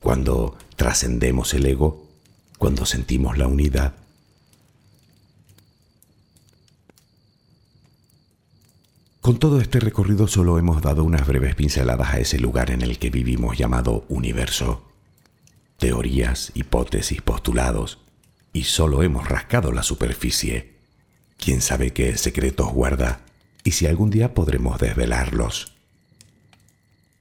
Cuando 0.01 0.59
trascendemos 0.75 1.55
el 1.55 1.67
ego? 1.67 2.09
Cuando 2.59 2.85
sentimos 2.85 3.39
la 3.39 3.47
unidad? 3.47 3.95
Con 9.21 9.39
todo 9.39 9.61
este 9.61 9.79
recorrido 9.79 10.27
solo 10.27 10.59
hemos 10.59 10.83
dado 10.83 11.05
unas 11.05 11.25
breves 11.25 11.55
pinceladas 11.55 12.13
a 12.13 12.19
ese 12.19 12.41
lugar 12.41 12.73
en 12.73 12.83
el 12.83 12.99
que 12.99 13.11
vivimos 13.11 13.57
llamado 13.57 14.05
universo. 14.09 14.83
Teorías, 15.79 16.51
hipótesis, 16.55 17.23
postulados, 17.23 18.01
y 18.53 18.65
solo 18.65 19.05
hemos 19.05 19.29
rascado 19.29 19.71
la 19.71 19.85
superficie. 19.85 20.75
¿Quién 21.37 21.61
sabe 21.61 21.93
qué 21.93 22.17
secretos 22.17 22.73
guarda 22.73 23.21
y 23.65 23.73
si 23.73 23.87
algún 23.87 24.11
día 24.11 24.35
podremos 24.35 24.79
desvelarlos. 24.79 25.73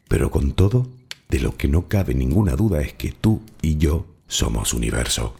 Pero 0.07 0.31
con 0.31 0.53
todo, 0.53 0.87
de 1.29 1.39
lo 1.39 1.55
que 1.57 1.67
no 1.67 1.87
cabe 1.87 2.15
ninguna 2.15 2.55
duda 2.55 2.81
es 2.81 2.93
que 2.93 3.11
tú 3.11 3.41
y 3.61 3.77
yo 3.77 4.07
somos 4.27 4.73
universo. 4.73 5.35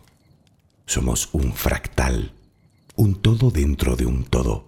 Somos 0.86 1.30
un 1.34 1.54
fractal, 1.54 2.32
un 2.96 3.16
todo 3.16 3.52
dentro 3.52 3.96
de 3.96 4.06
un 4.06 4.24
todo. 4.24 4.68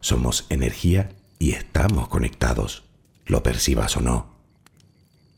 Somos 0.00 0.46
energía 0.48 1.10
y 1.38 1.52
estamos 1.52 2.08
conectados, 2.08 2.84
lo 3.26 3.42
percibas 3.42 3.96
o 3.96 4.00
no. 4.00 4.26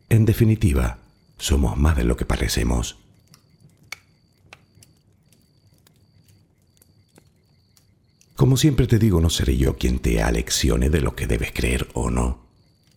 En 0.09 0.25
definitiva, 0.25 0.99
somos 1.39 1.77
más 1.77 1.97
de 1.97 2.05
lo 2.05 2.17
que 2.17 2.25
parecemos. 2.25 2.97
Como 8.39 8.57
siempre 8.57 8.87
te 8.87 9.01
digo, 9.01 9.21
no 9.21 9.31
seré 9.31 9.57
yo 9.57 9.77
quien 9.77 9.99
te 9.99 10.23
aleccione 10.23 10.91
de 10.91 11.01
lo 11.01 11.17
que 11.17 11.27
debes 11.27 11.51
creer 11.51 11.89
o 11.93 12.09
no, 12.09 12.39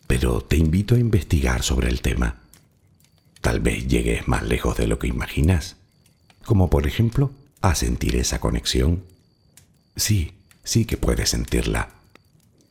pero 0.05 0.41
te 0.41 0.55
invito 0.55 0.93
a 0.93 0.99
investigar 0.99 1.63
sobre 1.63 1.89
el 1.89 2.01
tema. 2.01 2.41
Tal 3.41 3.59
vez 3.59 3.87
llegues 3.87 4.27
más 4.27 4.43
lejos 4.43 4.77
de 4.77 4.85
lo 4.85 4.99
que 4.99 5.07
imaginas, 5.07 5.77
como 6.45 6.69
por 6.69 6.85
ejemplo 6.85 7.31
a 7.59 7.73
sentir 7.73 8.17
esa 8.17 8.39
conexión. 8.39 9.03
Sí, 9.95 10.33
sí 10.63 10.85
que 10.85 10.97
puedes 10.97 11.29
sentirla, 11.29 11.89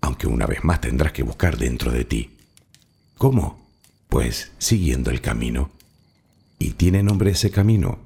aunque 0.01 0.29
una 0.29 0.47
vez 0.47 0.63
más 0.63 0.81
tendrás 0.81 1.11
que 1.11 1.25
buscar 1.25 1.59
dentro 1.59 1.91
de 1.91 2.05
ti. 2.05 2.37
¿Cómo? 3.19 3.69
Pues 4.09 4.53
siguiendo 4.59 5.11
el 5.11 5.21
camino. 5.21 5.73
¿Y 6.61 6.75
tiene 6.75 7.03
nombre 7.03 7.33
ese 7.33 7.51
camino? 7.51 7.99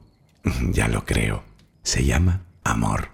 ya 0.72 0.88
lo 0.88 1.04
creo. 1.04 1.44
Se 1.82 2.06
llama 2.06 2.46
amor. 2.64 3.13